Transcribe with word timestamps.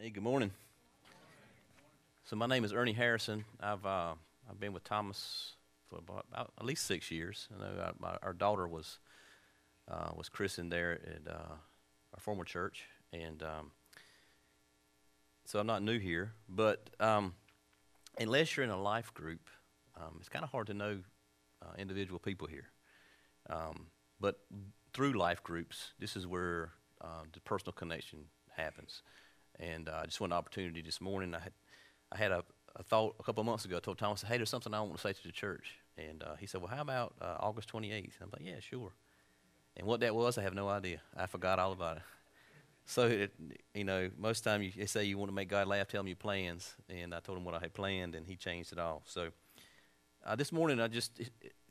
Hey, 0.00 0.10
good 0.10 0.22
morning. 0.22 0.52
So 2.22 2.36
my 2.36 2.46
name 2.46 2.64
is 2.64 2.72
Ernie 2.72 2.92
Harrison. 2.92 3.44
I've 3.60 3.84
uh, 3.84 4.14
I've 4.48 4.60
been 4.60 4.72
with 4.72 4.84
Thomas 4.84 5.54
for 5.88 5.98
about, 5.98 6.24
about 6.30 6.52
at 6.56 6.64
least 6.64 6.86
six 6.86 7.10
years. 7.10 7.48
I 7.52 7.60
know 7.60 7.80
our, 7.82 7.92
my, 7.98 8.16
our 8.22 8.32
daughter 8.32 8.68
was 8.68 9.00
uh, 9.90 10.10
was 10.14 10.28
christened 10.28 10.70
there 10.70 10.92
at 10.92 11.32
uh, 11.32 11.54
our 12.14 12.20
former 12.20 12.44
church, 12.44 12.84
and 13.12 13.42
um, 13.42 13.72
so 15.46 15.58
I'm 15.58 15.66
not 15.66 15.82
new 15.82 15.98
here. 15.98 16.32
But 16.48 16.90
um, 17.00 17.34
unless 18.20 18.56
you're 18.56 18.64
in 18.64 18.70
a 18.70 18.80
life 18.80 19.12
group, 19.14 19.50
um, 19.96 20.18
it's 20.20 20.28
kind 20.28 20.44
of 20.44 20.50
hard 20.52 20.68
to 20.68 20.74
know 20.74 21.00
uh, 21.60 21.74
individual 21.76 22.20
people 22.20 22.46
here. 22.46 22.68
Um, 23.50 23.88
but 24.20 24.38
through 24.92 25.14
life 25.14 25.42
groups, 25.42 25.94
this 25.98 26.14
is 26.14 26.24
where 26.24 26.70
uh, 27.00 27.24
the 27.32 27.40
personal 27.40 27.72
connection 27.72 28.26
happens. 28.56 29.02
And 29.60 29.88
uh, 29.88 30.00
I 30.02 30.06
just 30.06 30.20
wanted 30.20 30.34
an 30.34 30.38
opportunity 30.38 30.82
this 30.82 31.00
morning. 31.00 31.34
I 31.34 31.40
had, 31.40 31.52
I 32.12 32.16
had 32.16 32.32
a, 32.32 32.44
a 32.76 32.82
thought 32.82 33.16
a 33.18 33.22
couple 33.22 33.42
months 33.44 33.64
ago. 33.64 33.76
I 33.76 33.80
told 33.80 33.98
Thomas, 33.98 34.22
hey, 34.22 34.36
there's 34.36 34.50
something 34.50 34.72
I 34.72 34.80
want 34.80 34.96
to 34.96 35.00
say 35.00 35.12
to 35.12 35.22
the 35.22 35.32
church. 35.32 35.78
And 35.96 36.22
uh, 36.22 36.36
he 36.38 36.46
said, 36.46 36.60
well, 36.60 36.70
how 36.70 36.82
about 36.82 37.14
uh, 37.20 37.36
August 37.40 37.72
28th? 37.72 38.12
I'm 38.22 38.30
like, 38.32 38.42
yeah, 38.44 38.60
sure. 38.60 38.92
And 39.76 39.86
what 39.86 40.00
that 40.00 40.14
was, 40.14 40.38
I 40.38 40.42
have 40.42 40.54
no 40.54 40.68
idea. 40.68 41.00
I 41.16 41.26
forgot 41.26 41.58
all 41.58 41.72
about 41.72 41.98
it. 41.98 42.02
So, 42.90 43.06
it, 43.06 43.34
you 43.74 43.84
know, 43.84 44.08
most 44.16 44.44
time 44.44 44.62
you 44.62 44.86
say 44.86 45.04
you 45.04 45.18
want 45.18 45.28
to 45.28 45.34
make 45.34 45.50
God 45.50 45.68
laugh, 45.68 45.88
tell 45.88 46.00
him 46.00 46.06
your 46.06 46.16
plans. 46.16 46.74
And 46.88 47.14
I 47.14 47.20
told 47.20 47.36
him 47.36 47.44
what 47.44 47.54
I 47.54 47.58
had 47.58 47.74
planned, 47.74 48.14
and 48.14 48.26
he 48.26 48.34
changed 48.34 48.72
it 48.72 48.78
all. 48.78 49.02
So 49.04 49.28
uh, 50.24 50.36
this 50.36 50.52
morning, 50.52 50.80
I 50.80 50.88
just, 50.88 51.20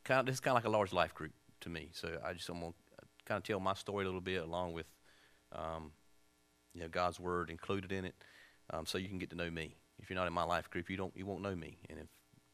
kind 0.04 0.20
of, 0.20 0.26
this 0.28 0.36
is 0.36 0.40
kind 0.40 0.52
of 0.56 0.64
like 0.64 0.72
a 0.72 0.76
large 0.76 0.94
life 0.94 1.16
group 1.16 1.32
to 1.62 1.70
me. 1.70 1.90
So 1.94 2.20
I 2.24 2.34
just 2.34 2.48
want 2.52 2.76
to 3.00 3.06
kind 3.26 3.38
of 3.38 3.44
tell 3.44 3.60
my 3.60 3.74
story 3.74 4.06
a 4.06 4.08
little 4.08 4.22
bit 4.22 4.44
along 4.44 4.74
with 4.74 4.86
um, 5.54 5.92
you 6.78 6.84
know, 6.84 6.90
God's 6.90 7.20
word 7.20 7.50
included 7.50 7.92
in 7.92 8.06
it, 8.06 8.14
um, 8.70 8.86
so 8.86 9.00
you 9.00 9.10
can 9.10 9.18
get 9.18 9.32
to 9.32 9.36
know 9.36 9.50
me. 9.50 9.76
If 10.00 10.10
you're 10.10 10.20
not 10.20 10.28
in 10.28 10.34
my 10.34 10.44
life 10.44 10.70
group, 10.70 10.92
you 10.92 10.98
don't 10.98 11.16
you 11.16 11.26
won't 11.26 11.42
know 11.42 11.56
me, 11.56 11.80
and 11.90 11.98
if, 11.98 12.06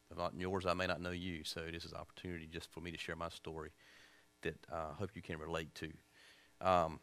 if 0.10 0.18
not 0.18 0.32
in 0.32 0.40
yours, 0.40 0.66
I 0.66 0.74
may 0.74 0.88
not 0.88 1.02
know 1.02 1.12
you. 1.12 1.44
So 1.44 1.62
this 1.72 1.84
is 1.84 1.92
an 1.92 1.98
opportunity 1.98 2.48
just 2.48 2.72
for 2.72 2.80
me 2.80 2.92
to 2.92 2.98
share 2.98 3.18
my 3.18 3.28
story 3.28 3.72
that 4.44 4.56
uh, 4.72 4.76
I 4.76 4.80
uh, 4.80 4.94
hope 4.94 5.12
you 5.14 5.22
can 5.22 5.40
relate 5.40 5.76
to. 5.76 5.92
Um, 6.62 7.02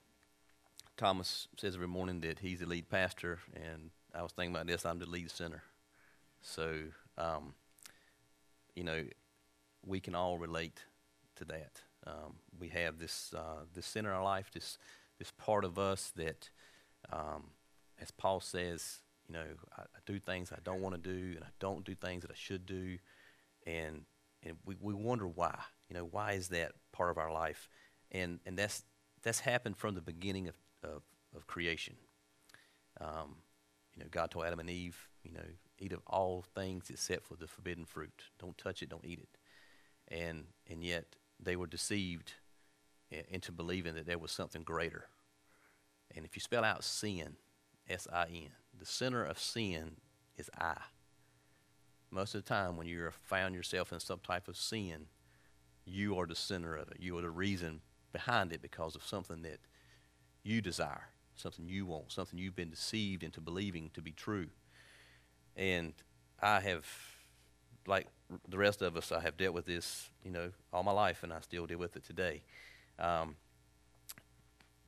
Thomas 0.96 1.48
says 1.58 1.74
every 1.74 1.88
morning 1.88 2.20
that 2.20 2.38
he's 2.38 2.60
the 2.60 2.66
lead 2.66 2.88
pastor, 2.88 3.38
and 3.54 3.90
I 4.14 4.22
was 4.22 4.32
thinking 4.32 4.54
about 4.54 4.66
this. 4.66 4.86
I'm 4.86 4.98
the 4.98 5.06
lead 5.06 5.30
sinner, 5.30 5.62
so 6.40 6.74
um, 7.18 7.52
you 8.74 8.84
know 8.84 9.04
we 9.86 10.00
can 10.00 10.14
all 10.14 10.38
relate 10.38 10.84
to 11.36 11.44
that. 11.44 11.82
Um, 12.06 12.36
we 12.58 12.68
have 12.68 12.98
this 12.98 13.34
uh, 13.36 13.64
this 13.74 13.84
sin 13.84 14.06
in 14.06 14.10
our 14.10 14.24
life, 14.24 14.50
this 14.54 14.78
this 15.18 15.32
part 15.32 15.66
of 15.66 15.78
us 15.78 16.12
that 16.16 16.48
um, 17.12 17.44
as 18.00 18.10
Paul 18.10 18.40
says, 18.40 19.00
you 19.28 19.34
know, 19.34 19.44
I, 19.76 19.82
I 19.82 19.98
do 20.06 20.18
things 20.18 20.52
I 20.52 20.58
don't 20.64 20.80
want 20.80 20.94
to 20.94 21.00
do, 21.00 21.34
and 21.36 21.44
I 21.44 21.50
don't 21.58 21.84
do 21.84 21.94
things 21.94 22.22
that 22.22 22.30
I 22.30 22.36
should 22.36 22.66
do, 22.66 22.98
and 23.66 24.02
and 24.42 24.56
we, 24.64 24.76
we 24.80 24.94
wonder 24.94 25.28
why. 25.28 25.58
You 25.88 25.94
know, 25.94 26.04
why 26.04 26.32
is 26.32 26.48
that 26.48 26.72
part 26.92 27.10
of 27.10 27.18
our 27.18 27.32
life? 27.32 27.68
And 28.10 28.40
and 28.46 28.58
that's 28.58 28.82
that's 29.22 29.40
happened 29.40 29.76
from 29.76 29.94
the 29.94 30.00
beginning 30.00 30.48
of 30.48 30.54
of, 30.82 31.02
of 31.36 31.46
creation. 31.46 31.96
Um, 33.00 33.36
you 33.94 34.02
know, 34.02 34.08
God 34.10 34.30
told 34.30 34.46
Adam 34.46 34.60
and 34.60 34.70
Eve, 34.70 35.08
you 35.22 35.32
know, 35.32 35.44
eat 35.78 35.92
of 35.92 36.00
all 36.06 36.44
things 36.54 36.90
except 36.90 37.26
for 37.26 37.36
the 37.36 37.46
forbidden 37.46 37.84
fruit. 37.84 38.24
Don't 38.38 38.56
touch 38.56 38.82
it. 38.82 38.88
Don't 38.88 39.04
eat 39.04 39.20
it. 39.20 39.38
And 40.08 40.44
and 40.68 40.82
yet 40.82 41.16
they 41.38 41.56
were 41.56 41.66
deceived 41.66 42.34
into 43.28 43.50
believing 43.50 43.94
that 43.94 44.06
there 44.06 44.18
was 44.18 44.30
something 44.30 44.62
greater 44.62 45.06
and 46.14 46.24
if 46.24 46.36
you 46.36 46.40
spell 46.40 46.64
out 46.64 46.84
sin, 46.84 47.36
S 47.88 48.06
I 48.12 48.26
N, 48.26 48.50
the 48.78 48.86
center 48.86 49.24
of 49.24 49.38
sin 49.38 49.96
is 50.36 50.50
I. 50.58 50.76
Most 52.10 52.34
of 52.34 52.44
the 52.44 52.48
time, 52.48 52.76
when 52.76 52.86
you 52.86 53.08
found 53.22 53.54
yourself 53.54 53.92
in 53.92 54.00
some 54.00 54.18
type 54.18 54.48
of 54.48 54.56
sin, 54.56 55.06
you 55.84 56.18
are 56.18 56.26
the 56.26 56.34
center 56.34 56.74
of 56.76 56.88
it. 56.90 56.98
You 57.00 57.16
are 57.18 57.22
the 57.22 57.30
reason 57.30 57.80
behind 58.12 58.52
it 58.52 58.62
because 58.62 58.96
of 58.96 59.04
something 59.04 59.42
that 59.42 59.60
you 60.42 60.60
desire, 60.60 61.08
something 61.36 61.66
you 61.68 61.86
want, 61.86 62.10
something 62.10 62.38
you've 62.38 62.56
been 62.56 62.70
deceived 62.70 63.22
into 63.22 63.40
believing 63.40 63.90
to 63.94 64.02
be 64.02 64.12
true. 64.12 64.48
And 65.56 65.94
I 66.40 66.60
have, 66.60 66.86
like 67.86 68.06
the 68.48 68.58
rest 68.58 68.82
of 68.82 68.96
us, 68.96 69.12
I 69.12 69.20
have 69.20 69.36
dealt 69.36 69.54
with 69.54 69.66
this, 69.66 70.10
you 70.24 70.30
know, 70.30 70.50
all 70.72 70.82
my 70.82 70.92
life, 70.92 71.22
and 71.22 71.32
I 71.32 71.40
still 71.40 71.66
deal 71.66 71.78
with 71.78 71.96
it 71.96 72.04
today. 72.04 72.42
Um, 72.98 73.36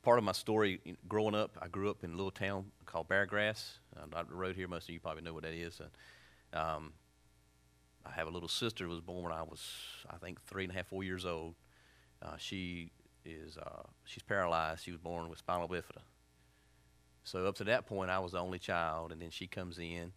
part 0.03 0.19
of 0.19 0.23
my 0.23 0.33
story 0.33 0.79
growing 1.07 1.33
up, 1.33 1.57
I 1.61 1.67
grew 1.67 1.89
up 1.89 2.03
in 2.03 2.11
a 2.11 2.15
little 2.15 2.31
town 2.31 2.65
called 2.85 3.07
Beargrass. 3.07 3.79
Uh, 3.97 4.23
the 4.23 4.35
road 4.35 4.55
here, 4.55 4.67
most 4.67 4.83
of 4.83 4.93
you 4.93 4.99
probably 4.99 5.23
know 5.23 5.33
what 5.33 5.43
that 5.43 5.53
is. 5.53 5.79
And, 5.79 6.61
um, 6.61 6.93
I 8.05 8.11
have 8.11 8.27
a 8.27 8.31
little 8.31 8.49
sister 8.49 8.83
who 8.83 8.89
was 8.89 8.99
born 8.99 9.23
when 9.23 9.31
I 9.31 9.43
was, 9.43 9.65
I 10.09 10.17
think, 10.17 10.41
three 10.41 10.65
and 10.65 10.73
a 10.73 10.75
half, 10.75 10.87
four 10.87 11.03
years 11.03 11.25
old. 11.25 11.55
Uh, 12.21 12.35
she 12.37 12.91
is 13.25 13.57
uh, 13.57 13.83
she's 14.03 14.23
paralyzed. 14.23 14.83
She 14.83 14.91
was 14.91 14.99
born 14.99 15.29
with 15.29 15.39
spinal 15.39 15.69
bifida. 15.69 16.01
So 17.23 17.45
up 17.47 17.55
to 17.55 17.63
that 17.65 17.85
point, 17.85 18.11
I 18.11 18.19
was 18.19 18.33
the 18.33 18.39
only 18.39 18.59
child, 18.59 19.13
and 19.13 19.21
then 19.21 19.29
she 19.29 19.47
comes 19.47 19.79
in, 19.79 20.11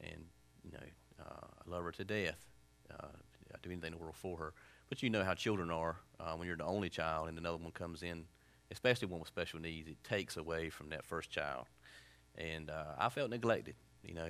and 0.00 0.26
you 0.62 0.72
know, 0.72 0.78
uh, 1.18 1.46
I 1.66 1.70
love 1.70 1.84
her 1.84 1.92
to 1.92 2.04
death. 2.04 2.46
Uh, 2.90 3.06
I 3.54 3.56
do 3.62 3.70
anything 3.70 3.92
in 3.92 3.98
the 3.98 4.02
world 4.02 4.16
for 4.16 4.36
her. 4.36 4.52
But 4.90 5.02
you 5.02 5.08
know 5.08 5.24
how 5.24 5.32
children 5.32 5.70
are 5.70 5.96
uh, 6.18 6.34
when 6.34 6.46
you're 6.46 6.56
the 6.56 6.64
only 6.64 6.90
child, 6.90 7.28
and 7.30 7.38
another 7.38 7.56
one 7.56 7.72
comes 7.72 8.02
in 8.02 8.24
especially 8.70 9.08
one 9.08 9.20
with 9.20 9.28
special 9.28 9.60
needs, 9.60 9.88
it 9.88 10.02
takes 10.04 10.36
away 10.36 10.70
from 10.70 10.90
that 10.90 11.04
first 11.04 11.30
child. 11.30 11.66
And 12.36 12.70
uh, 12.70 12.94
I 12.98 13.08
felt 13.08 13.30
neglected. 13.30 13.74
You 14.02 14.14
know, 14.14 14.28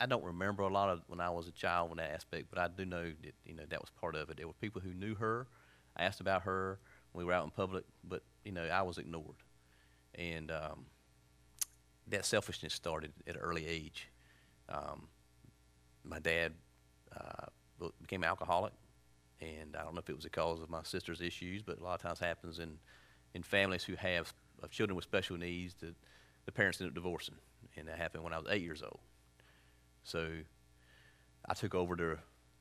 I 0.00 0.06
don't 0.06 0.24
remember 0.24 0.62
a 0.62 0.72
lot 0.72 0.88
of 0.88 1.02
when 1.08 1.20
I 1.20 1.30
was 1.30 1.46
a 1.46 1.52
child 1.52 1.90
in 1.90 1.98
that 1.98 2.10
aspect, 2.10 2.46
but 2.50 2.58
I 2.58 2.68
do 2.68 2.84
know 2.84 3.04
that 3.04 3.34
you 3.44 3.54
know 3.54 3.64
that 3.68 3.80
was 3.80 3.90
part 4.00 4.14
of 4.14 4.30
it. 4.30 4.38
There 4.38 4.46
were 4.46 4.54
people 4.54 4.80
who 4.80 4.94
knew 4.94 5.14
her, 5.16 5.46
asked 5.98 6.20
about 6.20 6.42
her 6.42 6.78
when 7.12 7.24
we 7.24 7.28
were 7.28 7.34
out 7.34 7.44
in 7.44 7.50
public, 7.50 7.84
but 8.04 8.22
you 8.44 8.52
know 8.52 8.64
I 8.64 8.82
was 8.82 8.98
ignored, 8.98 9.36
and 10.14 10.50
um, 10.50 10.86
that 12.08 12.24
selfishness 12.24 12.72
started 12.72 13.12
at 13.26 13.36
an 13.36 13.40
early 13.40 13.66
age. 13.66 14.08
Um, 14.68 15.08
my 16.04 16.18
dad 16.18 16.54
uh, 17.14 17.46
became 18.00 18.24
alcoholic, 18.24 18.72
and 19.40 19.76
I 19.76 19.82
don't 19.82 19.94
know 19.94 20.00
if 20.00 20.08
it 20.08 20.16
was 20.16 20.24
a 20.24 20.28
because 20.28 20.60
of 20.60 20.70
my 20.70 20.82
sister's 20.82 21.20
issues, 21.20 21.62
but 21.62 21.78
a 21.78 21.84
lot 21.84 21.94
of 21.94 22.02
times 22.02 22.20
happens 22.20 22.58
in 22.58 22.78
in 23.34 23.42
families 23.42 23.84
who 23.84 23.94
have 23.96 24.32
of 24.62 24.70
children 24.70 24.94
with 24.94 25.04
special 25.04 25.36
needs, 25.36 25.74
the, 25.80 25.94
the 26.44 26.52
parents 26.52 26.80
end 26.80 26.88
up 26.88 26.94
divorcing, 26.94 27.36
and 27.76 27.88
that 27.88 27.98
happened 27.98 28.24
when 28.24 28.32
I 28.32 28.38
was 28.38 28.46
eight 28.50 28.62
years 28.62 28.82
old. 28.82 29.00
So 30.04 30.28
I 31.48 31.54
took 31.54 31.74
over 31.74 31.96
the 31.96 32.18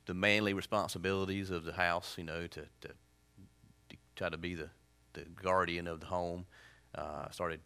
the 0.10 0.14
manly 0.16 0.56
responsibilities 0.56 1.52
of 1.52 1.66
the 1.66 1.74
house, 1.74 2.16
you 2.18 2.24
know, 2.24 2.48
to, 2.48 2.62
to, 2.82 2.88
to 2.88 3.96
try 4.16 4.28
to 4.28 4.40
be 4.40 4.56
the, 4.56 4.68
the 5.14 5.22
guardian 5.22 5.88
of 5.88 6.00
the 6.00 6.08
home. 6.08 6.48
Uh, 6.96 7.26
I 7.28 7.32
started 7.32 7.60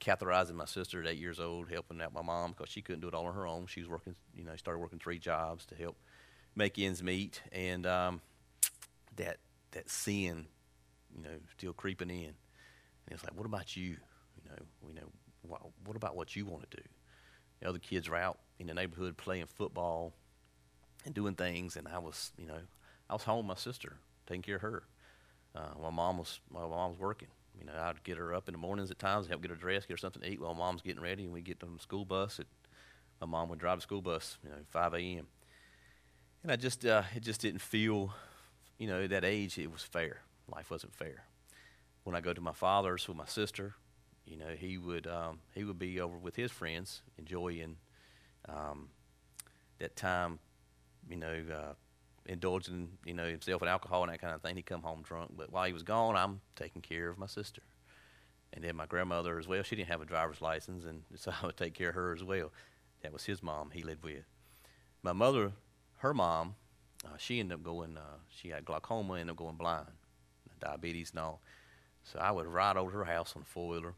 catheterizing 0.00 0.52
my 0.52 0.66
sister 0.66 1.00
at 1.00 1.06
eight 1.06 1.18
years 1.18 1.40
old, 1.40 1.70
helping 1.70 2.02
out 2.02 2.12
my 2.12 2.20
mom 2.20 2.50
because 2.50 2.68
she 2.68 2.82
couldn't 2.82 3.00
do 3.00 3.08
it 3.08 3.14
all 3.14 3.24
on 3.24 3.32
her 3.32 3.46
own. 3.46 3.66
She 3.68 3.80
was 3.80 3.88
working, 3.88 4.14
you 4.36 4.44
know, 4.44 4.54
started 4.56 4.80
working 4.80 4.98
three 4.98 5.18
jobs 5.18 5.64
to 5.66 5.74
help 5.74 5.96
make 6.54 6.78
ends 6.78 7.02
meet, 7.02 7.40
and 7.52 7.86
um, 7.86 8.20
that 9.16 9.38
that 9.70 9.88
sin 9.88 10.48
you 11.16 11.22
know, 11.22 11.36
still 11.56 11.72
creeping 11.72 12.10
in. 12.10 12.34
And 13.06 13.12
it's 13.12 13.24
like, 13.24 13.34
what 13.36 13.46
about 13.46 13.76
you? 13.76 13.96
You 14.36 14.50
know, 14.50 14.88
you 14.88 14.94
know, 14.94 15.08
what, 15.42 15.62
what 15.84 15.96
about 15.96 16.16
what 16.16 16.36
you 16.36 16.44
want 16.44 16.70
to 16.70 16.76
do? 16.76 16.82
The 17.60 17.68
other 17.68 17.78
kids 17.78 18.08
were 18.08 18.16
out 18.16 18.38
in 18.58 18.66
the 18.66 18.74
neighborhood 18.74 19.16
playing 19.16 19.46
football 19.46 20.12
and 21.04 21.14
doing 21.14 21.34
things, 21.34 21.76
and 21.76 21.88
I 21.88 21.98
was, 21.98 22.32
you 22.36 22.46
know, 22.46 22.58
I 23.08 23.12
was 23.12 23.22
home 23.22 23.38
with 23.38 23.56
my 23.56 23.60
sister, 23.60 23.96
taking 24.26 24.42
care 24.42 24.56
of 24.56 24.62
her. 24.62 24.82
Uh, 25.54 25.80
my 25.82 25.90
mom 25.90 26.18
was, 26.18 26.40
my 26.50 26.60
mom 26.60 26.90
was 26.90 26.98
working. 26.98 27.28
You 27.58 27.64
know, 27.64 27.72
I'd 27.74 28.02
get 28.04 28.18
her 28.18 28.34
up 28.34 28.48
in 28.48 28.52
the 28.52 28.58
mornings 28.58 28.90
at 28.90 28.98
times, 28.98 29.28
help 29.28 29.40
get 29.40 29.50
her 29.50 29.56
dressed, 29.56 29.88
get 29.88 29.94
her 29.94 29.98
something 29.98 30.20
to 30.20 30.28
eat 30.28 30.40
while 30.40 30.52
mom's 30.52 30.82
getting 30.82 31.00
ready, 31.00 31.24
and 31.24 31.32
we 31.32 31.40
get 31.40 31.62
on 31.62 31.74
the 31.74 31.82
school 31.82 32.04
bus. 32.04 32.38
At, 32.38 32.46
my 33.20 33.26
mom 33.26 33.48
would 33.48 33.58
drive 33.58 33.78
the 33.78 33.82
school 33.82 34.02
bus, 34.02 34.36
you 34.44 34.50
know, 34.50 34.56
5 34.70 34.94
a.m. 34.94 35.26
And 36.42 36.52
I 36.52 36.56
just, 36.56 36.84
uh, 36.84 37.04
it 37.14 37.22
just 37.22 37.40
didn't 37.40 37.62
feel, 37.62 38.12
you 38.76 38.86
know, 38.86 39.02
at 39.02 39.10
that 39.10 39.24
age 39.24 39.56
it 39.58 39.72
was 39.72 39.82
fair 39.82 40.20
life 40.48 40.70
wasn't 40.70 40.94
fair. 40.94 41.24
When 42.04 42.14
I 42.14 42.20
go 42.20 42.32
to 42.32 42.40
my 42.40 42.52
father's 42.52 43.06
with 43.08 43.16
my 43.16 43.26
sister, 43.26 43.74
you 44.24 44.36
know, 44.36 44.54
he 44.56 44.78
would 44.78 45.06
um, 45.06 45.40
he 45.54 45.64
would 45.64 45.78
be 45.78 46.00
over 46.00 46.16
with 46.18 46.36
his 46.36 46.50
friends, 46.50 47.02
enjoying 47.18 47.76
um, 48.48 48.88
that 49.78 49.96
time, 49.96 50.38
you 51.08 51.16
know, 51.16 51.42
uh, 51.52 51.74
indulging, 52.26 52.90
you 53.04 53.14
know, 53.14 53.26
himself 53.26 53.62
in 53.62 53.68
alcohol 53.68 54.02
and 54.02 54.12
that 54.12 54.20
kind 54.20 54.34
of 54.34 54.42
thing. 54.42 54.56
He'd 54.56 54.66
come 54.66 54.82
home 54.82 55.02
drunk, 55.02 55.32
but 55.36 55.52
while 55.52 55.64
he 55.64 55.72
was 55.72 55.82
gone, 55.82 56.16
I'm 56.16 56.40
taking 56.54 56.82
care 56.82 57.08
of 57.08 57.18
my 57.18 57.26
sister. 57.26 57.62
And 58.52 58.64
then 58.64 58.76
my 58.76 58.86
grandmother 58.86 59.38
as 59.38 59.48
well. 59.48 59.62
She 59.62 59.76
didn't 59.76 59.88
have 59.88 60.00
a 60.00 60.06
driver's 60.06 60.40
license, 60.40 60.84
and 60.84 61.02
so 61.16 61.32
I 61.42 61.46
would 61.46 61.56
take 61.56 61.74
care 61.74 61.90
of 61.90 61.94
her 61.94 62.12
as 62.12 62.24
well. 62.24 62.52
That 63.02 63.12
was 63.12 63.24
his 63.24 63.42
mom. 63.42 63.70
He 63.72 63.82
lived 63.82 64.04
with. 64.04 64.24
My 65.02 65.12
mother, 65.12 65.52
her 65.98 66.14
mom, 66.14 66.54
uh, 67.04 67.16
she 67.18 67.38
ended 67.38 67.56
up 67.56 67.62
going. 67.62 67.96
Uh, 67.96 68.18
she 68.28 68.48
had 68.48 68.64
glaucoma, 68.64 69.14
ended 69.14 69.30
up 69.30 69.36
going 69.36 69.56
blind 69.56 69.86
diabetes 70.60 71.10
and 71.10 71.20
all. 71.20 71.40
So 72.04 72.18
I 72.18 72.30
would 72.30 72.46
ride 72.46 72.76
over 72.76 72.90
to 72.90 72.98
her 72.98 73.04
house 73.04 73.34
on 73.36 73.42
a 73.42 73.44
four 73.44 73.68
wheeler, 73.68 73.94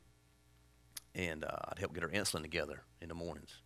and 1.14 1.44
uh, 1.44 1.56
I'd 1.68 1.78
help 1.78 1.92
get 1.94 2.02
her 2.02 2.08
insulin 2.08 2.42
together 2.42 2.82
in 3.00 3.08
the 3.08 3.14
mornings 3.14 3.60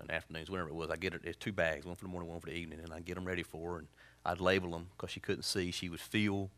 and 0.00 0.10
afternoons, 0.10 0.50
whenever 0.50 0.68
it 0.68 0.74
was. 0.74 0.90
I'd 0.90 1.00
get 1.00 1.12
her 1.12 1.20
it's 1.22 1.36
two 1.36 1.52
bags, 1.52 1.86
one 1.86 1.94
for 1.94 2.04
the 2.04 2.10
morning, 2.10 2.28
one 2.28 2.40
for 2.40 2.48
the 2.48 2.56
evening, 2.56 2.80
and 2.80 2.92
I'd 2.92 3.04
get 3.04 3.14
them 3.14 3.24
ready 3.24 3.42
for 3.42 3.72
her, 3.72 3.78
and 3.78 3.88
I'd 4.24 4.40
label 4.40 4.70
them 4.70 4.88
because 4.96 5.10
she 5.10 5.20
couldn't 5.20 5.44
see. 5.44 5.70
She 5.70 5.88
would 5.88 6.00
feel 6.00 6.50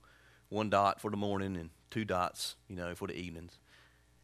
one 0.49 0.71
dot 0.71 1.01
for 1.01 1.11
the 1.11 1.17
morning 1.17 1.57
and 1.57 1.71
two 1.91 2.05
dots, 2.05 2.57
you 2.69 2.77
know, 2.77 2.95
for 2.95 3.09
the 3.09 3.15
evenings. 3.15 3.59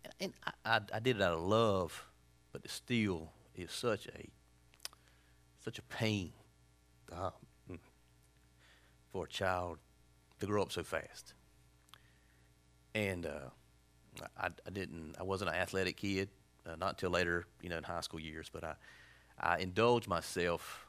And, 0.05 0.15
and 0.21 0.33
I, 0.65 0.77
I, 0.77 0.81
I 0.95 1.01
did 1.01 1.17
it 1.17 1.23
out 1.23 1.35
of 1.35 1.43
love, 1.43 2.07
but 2.53 2.63
it 2.65 2.71
still 2.71 3.31
is 3.55 3.73
such 3.73 4.07
a 4.07 4.29
such 5.63 5.79
a 5.79 5.83
pain 5.83 6.33
uh, 7.15 7.31
for 9.13 9.25
a 9.25 9.29
child 9.29 9.79
to 10.41 10.47
grow 10.47 10.63
up 10.63 10.73
so 10.73 10.83
fast. 10.83 11.35
And 12.95 13.27
uh, 13.27 13.51
I, 14.37 14.49
I 14.67 14.71
didn't, 14.71 15.17
I 15.19 15.23
wasn't 15.23 15.51
an 15.51 15.57
athletic 15.57 15.97
kid, 15.97 16.29
uh, 16.67 16.77
not 16.77 16.91
until 16.91 17.11
later, 17.11 17.47
you 17.61 17.69
know, 17.69 17.79
in 17.79 17.85
high 17.85 18.01
school 18.01 18.21
years. 18.21 18.51
But 18.53 18.65
I, 18.65 18.75
I 19.41 19.59
indulged 19.59 20.09
myself 20.09 20.87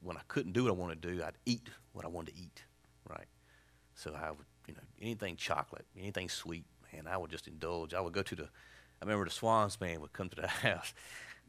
when 0.00 0.16
I 0.16 0.20
couldn't 0.28 0.52
do 0.52 0.64
what 0.64 0.70
I 0.70 0.74
wanted 0.74 1.02
to 1.02 1.14
do. 1.14 1.22
I'd 1.22 1.38
eat 1.46 1.68
what 1.92 2.04
I 2.04 2.08
wanted 2.08 2.34
to 2.34 2.40
eat, 2.40 2.64
right? 3.08 3.26
So 3.94 4.14
I 4.14 4.30
would, 4.30 4.46
you 4.66 4.74
know, 4.74 4.82
anything 5.00 5.36
chocolate, 5.36 5.86
anything 5.98 6.28
sweet, 6.28 6.64
man, 6.92 7.06
I 7.06 7.16
would 7.16 7.30
just 7.30 7.48
indulge. 7.48 7.94
I 7.94 8.00
would 8.00 8.12
go 8.12 8.22
to 8.22 8.34
the, 8.34 8.44
I 8.44 9.04
remember 9.04 9.24
the 9.24 9.30
Schwan's 9.30 9.76
band 9.76 10.00
would 10.02 10.12
come 10.12 10.28
to 10.28 10.40
the 10.40 10.46
house, 10.48 10.94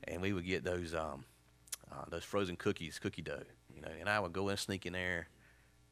and 0.06 0.22
we 0.22 0.34
would 0.34 0.46
get 0.46 0.64
those, 0.64 0.94
um, 0.94 1.26
uh, 1.92 2.06
those 2.10 2.24
frozen 2.24 2.56
cookies, 2.56 3.00
cookie 3.00 3.22
dough, 3.22 3.44
you 3.74 3.82
know, 3.82 3.92
and 4.00 4.10
I 4.10 4.20
would 4.20 4.34
go 4.34 4.50
and 4.50 4.58
sneak 4.58 4.86
in 4.86 4.94
there 4.94 5.28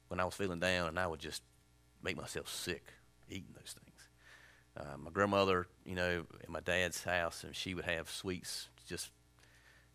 when 0.08 0.20
I 0.20 0.24
was 0.24 0.34
feeling 0.34 0.60
down, 0.60 0.88
and 0.88 0.98
I 0.98 1.06
would 1.06 1.20
just 1.20 1.42
make 2.02 2.16
myself 2.16 2.48
sick 2.48 2.92
eating 3.28 3.54
those 3.54 3.74
things. 3.74 3.87
Uh, 4.78 4.96
my 4.96 5.10
grandmother, 5.10 5.66
you 5.84 5.94
know, 5.94 6.24
at 6.42 6.48
my 6.48 6.60
dad's 6.60 7.02
house, 7.02 7.42
and 7.42 7.54
she 7.54 7.74
would 7.74 7.84
have 7.84 8.08
sweets. 8.08 8.68
Just, 8.86 9.10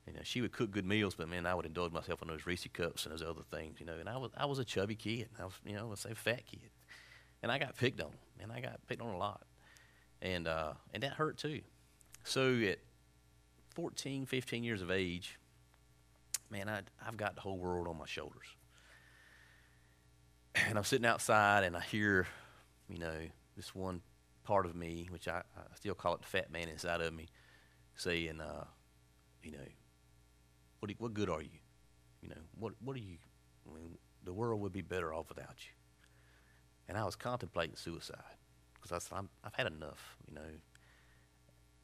you 0.06 0.14
know, 0.14 0.20
she 0.24 0.42
would 0.42 0.52
cook 0.52 0.72
good 0.72 0.86
meals, 0.86 1.16
but 1.16 1.30
man, 1.30 1.46
I 1.46 1.56
would 1.56 1.66
indulge 1.66 1.94
myself 1.94 2.22
on 2.22 2.28
those 2.28 2.46
Reese 2.46 2.68
cups 2.74 3.06
and 3.06 3.14
those 3.14 3.24
other 3.24 3.44
things, 3.50 3.80
you 3.80 3.86
know. 3.86 3.98
And 3.98 4.10
I 4.10 4.18
was, 4.18 4.32
I 4.36 4.46
was 4.46 4.60
a 4.60 4.66
chubby 4.66 4.96
kid. 4.96 5.30
I 5.40 5.46
was, 5.46 5.54
you 5.66 5.74
know, 5.74 5.88
let's 5.88 6.02
say 6.02 6.14
fat 6.14 6.46
kid, 6.46 6.70
and 7.42 7.52
I 7.52 7.60
got 7.60 7.78
picked 7.78 8.02
on, 8.02 8.12
and 8.42 8.52
I 8.52 8.60
got 8.60 8.86
picked 8.88 9.02
on 9.02 9.14
a 9.14 9.18
lot, 9.18 9.44
and 10.22 10.48
uh, 10.48 10.74
and 10.94 11.02
that 11.04 11.14
hurt 11.14 11.38
too. 11.38 11.62
So 12.26 12.54
at 12.62 12.80
14, 13.76 14.26
15 14.26 14.64
years 14.64 14.82
of 14.82 14.92
age, 14.92 15.38
man, 16.50 16.68
I, 16.68 16.82
I've 17.06 17.18
got 17.18 17.36
the 17.36 17.42
whole 17.42 17.58
world 17.58 17.88
on 17.88 17.98
my 17.98 18.06
shoulders 18.06 18.48
and 20.56 20.78
I'm 20.78 20.84
sitting 20.84 21.06
outside 21.06 21.64
and 21.64 21.76
I 21.76 21.82
hear, 21.82 22.28
you 22.90 23.00
know, 23.00 23.18
this 23.56 23.74
one 23.74 24.02
part 24.44 24.66
of 24.66 24.76
me, 24.76 25.08
which 25.10 25.28
I, 25.28 25.42
I 25.58 25.76
still 25.76 25.96
call 25.96 26.16
it 26.16 26.22
the 26.22 26.28
fat 26.28 26.52
man 26.52 26.70
inside 26.70 27.02
of 27.02 27.14
me, 27.14 27.28
saying, 27.96 28.42
uh, 28.42 28.66
you 29.42 29.52
know, 29.52 29.68
what, 30.80 30.90
you, 30.90 30.96
what 31.00 31.14
good 31.14 31.30
are 31.30 31.42
you? 31.42 31.60
You 32.22 32.30
know, 32.30 32.42
what, 32.58 32.74
what 32.84 32.96
are 32.96 33.02
you? 33.02 33.18
I 33.70 33.76
mean, 33.76 33.98
the 34.24 34.34
world 34.34 34.62
would 34.62 34.74
be 34.74 34.82
better 34.82 35.14
off 35.14 35.30
without 35.30 35.56
you. 35.60 35.74
And 36.88 36.98
I 36.98 37.06
was 37.06 37.16
contemplating 37.16 37.76
suicide 37.76 38.18
because 38.76 38.92
I 38.92 39.00
said, 39.00 39.18
I'm, 39.18 39.30
I've 39.44 39.56
had 39.56 39.68
enough, 39.68 40.18
you 40.28 40.36
know. 40.36 40.42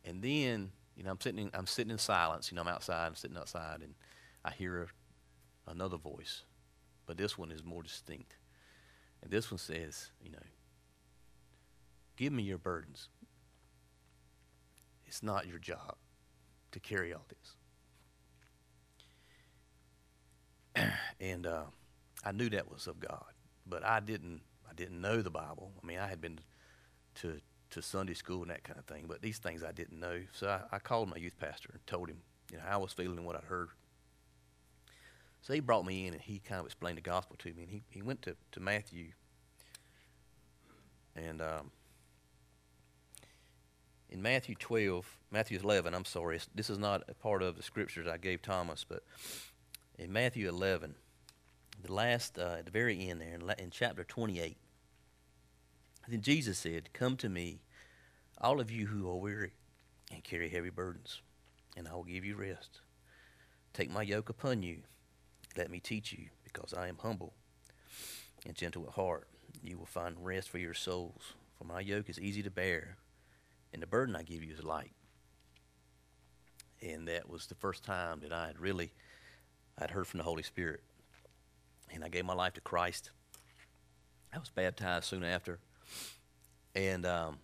And 0.05 0.21
then, 0.21 0.71
you 0.95 1.03
know, 1.03 1.11
I'm 1.11 1.21
sitting, 1.21 1.39
in, 1.39 1.51
I'm 1.53 1.67
sitting 1.67 1.91
in 1.91 1.97
silence. 1.97 2.51
You 2.51 2.55
know, 2.55 2.61
I'm 2.61 2.67
outside, 2.67 3.05
I'm 3.05 3.15
sitting 3.15 3.37
outside, 3.37 3.81
and 3.81 3.95
I 4.43 4.51
hear 4.51 4.87
another 5.67 5.97
voice, 5.97 6.43
but 7.05 7.17
this 7.17 7.37
one 7.37 7.51
is 7.51 7.63
more 7.63 7.83
distinct. 7.83 8.35
And 9.21 9.31
this 9.31 9.51
one 9.51 9.57
says, 9.57 10.11
you 10.21 10.31
know, 10.31 10.39
give 12.19 12.33
me 12.33 12.43
your 12.43 12.57
burdens. 12.57 13.07
It's 15.07 15.23
not 15.23 15.47
your 15.47 15.57
job 15.57 15.95
to 16.73 16.79
carry 16.79 17.13
all 17.13 17.25
this. 20.75 20.85
and 21.21 21.47
uh, 21.47 21.63
I 22.23 22.33
knew 22.33 22.49
that 22.49 22.69
was 22.69 22.87
of 22.87 22.99
God, 22.99 23.33
but 23.65 23.83
I 23.85 24.01
didn't. 24.01 24.41
I 24.69 24.73
didn't 24.75 25.01
know 25.01 25.23
the 25.23 25.31
Bible. 25.31 25.71
I 25.81 25.87
mean, 25.87 25.97
I 25.97 26.07
had 26.07 26.21
been 26.21 26.39
to 27.15 27.39
to 27.71 27.81
Sunday 27.81 28.13
school 28.13 28.41
and 28.41 28.51
that 28.51 28.63
kind 28.63 28.77
of 28.77 28.85
thing, 28.85 29.05
but 29.07 29.21
these 29.21 29.37
things 29.37 29.63
I 29.63 29.71
didn't 29.71 29.99
know. 29.99 30.21
So 30.33 30.47
I, 30.47 30.75
I 30.75 30.79
called 30.79 31.09
my 31.09 31.17
youth 31.17 31.39
pastor 31.39 31.69
and 31.71 31.87
told 31.87 32.09
him, 32.09 32.17
you 32.51 32.57
know, 32.57 32.63
how 32.67 32.79
I 32.79 32.81
was 32.81 32.93
feeling 32.93 33.17
and 33.17 33.25
what 33.25 33.35
I'd 33.35 33.43
heard. 33.45 33.69
So 35.41 35.53
he 35.53 35.59
brought 35.59 35.85
me 35.85 36.07
in 36.07 36.13
and 36.13 36.21
he 36.21 36.39
kind 36.39 36.59
of 36.59 36.65
explained 36.65 36.97
the 36.97 37.01
gospel 37.01 37.35
to 37.39 37.53
me. 37.53 37.63
And 37.63 37.71
he, 37.71 37.83
he 37.89 38.01
went 38.01 38.23
to, 38.23 38.35
to 38.51 38.59
Matthew. 38.59 39.11
And 41.15 41.41
um, 41.41 41.71
in 44.09 44.21
Matthew 44.21 44.55
12, 44.55 45.05
Matthew 45.31 45.59
11, 45.59 45.93
I'm 45.93 46.05
sorry, 46.05 46.39
this 46.53 46.69
is 46.69 46.79
not 46.79 47.03
a 47.07 47.13
part 47.13 47.43
of 47.43 47.57
the 47.57 47.63
scriptures 47.63 48.07
I 48.07 48.17
gave 48.17 48.41
Thomas, 48.41 48.85
but 48.87 49.03
in 49.97 50.11
Matthew 50.11 50.49
11, 50.49 50.95
the 51.83 51.93
last, 51.93 52.37
uh, 52.37 52.55
at 52.59 52.65
the 52.65 52.71
very 52.71 53.09
end 53.09 53.21
there, 53.21 53.33
in, 53.33 53.63
in 53.63 53.69
chapter 53.71 54.03
28, 54.03 54.57
then 56.07 56.21
Jesus 56.21 56.57
said, 56.57 56.91
Come 56.93 57.17
to 57.17 57.29
me, 57.29 57.59
all 58.41 58.59
of 58.59 58.71
you 58.71 58.87
who 58.87 59.09
are 59.09 59.15
weary 59.15 59.51
and 60.11 60.23
carry 60.23 60.49
heavy 60.49 60.71
burdens, 60.71 61.21
and 61.77 61.87
I 61.87 61.93
will 61.93 62.03
give 62.03 62.25
you 62.25 62.35
rest. 62.35 62.79
Take 63.73 63.91
my 63.91 64.01
yoke 64.01 64.29
upon 64.29 64.63
you 64.63 64.79
let 65.57 65.69
me 65.69 65.79
teach 65.79 66.13
you, 66.13 66.27
because 66.43 66.73
I 66.73 66.87
am 66.87 66.97
humble 67.01 67.33
and 68.45 68.55
gentle 68.55 68.85
at 68.87 68.93
heart. 68.93 69.27
You 69.61 69.77
will 69.77 69.85
find 69.85 70.15
rest 70.19 70.49
for 70.49 70.57
your 70.57 70.73
souls. 70.73 71.33
For 71.57 71.65
my 71.65 71.81
yoke 71.81 72.09
is 72.09 72.19
easy 72.19 72.41
to 72.43 72.49
bear, 72.49 72.95
and 73.73 73.81
the 73.81 73.87
burden 73.87 74.15
I 74.15 74.23
give 74.23 74.43
you 74.43 74.53
is 74.53 74.63
light. 74.63 74.91
And 76.81 77.07
that 77.07 77.29
was 77.29 77.47
the 77.47 77.55
first 77.55 77.83
time 77.83 78.21
that 78.21 78.31
I 78.31 78.47
had 78.47 78.59
really 78.59 78.91
I'd 79.77 79.91
heard 79.91 80.07
from 80.07 80.17
the 80.17 80.23
Holy 80.23 80.43
Spirit. 80.43 80.81
And 81.93 82.03
I 82.03 82.09
gave 82.09 82.25
my 82.25 82.33
life 82.33 82.53
to 82.53 82.61
Christ. 82.61 83.11
I 84.33 84.37
was 84.37 84.49
baptized 84.49 85.05
soon 85.05 85.23
after. 85.23 85.59
And 86.75 87.05
um, 87.05 87.39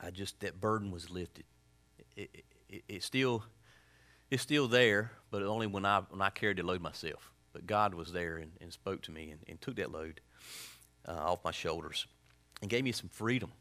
I 0.00 0.10
just, 0.10 0.40
that 0.40 0.60
burden 0.60 0.90
was 0.90 1.10
lifted. 1.10 1.44
It, 2.16 2.30
it, 2.34 2.44
it, 2.68 2.84
it 2.88 3.02
still 3.02 3.44
it's 4.30 4.42
still 4.42 4.66
there, 4.66 5.12
but 5.30 5.42
only 5.42 5.66
when 5.66 5.84
I 5.84 6.00
when 6.10 6.20
I 6.20 6.30
carried 6.30 6.56
the 6.56 6.62
load 6.64 6.80
myself. 6.80 7.30
But 7.52 7.66
God 7.66 7.94
was 7.94 8.12
there 8.12 8.38
and, 8.38 8.52
and 8.60 8.72
spoke 8.72 9.02
to 9.02 9.12
me 9.12 9.30
and, 9.30 9.40
and 9.46 9.60
took 9.60 9.76
that 9.76 9.92
load 9.92 10.20
uh, 11.06 11.12
off 11.12 11.44
my 11.44 11.52
shoulders 11.52 12.06
and 12.60 12.70
gave 12.70 12.84
me 12.84 12.92
some 12.92 13.08
freedom. 13.08 13.52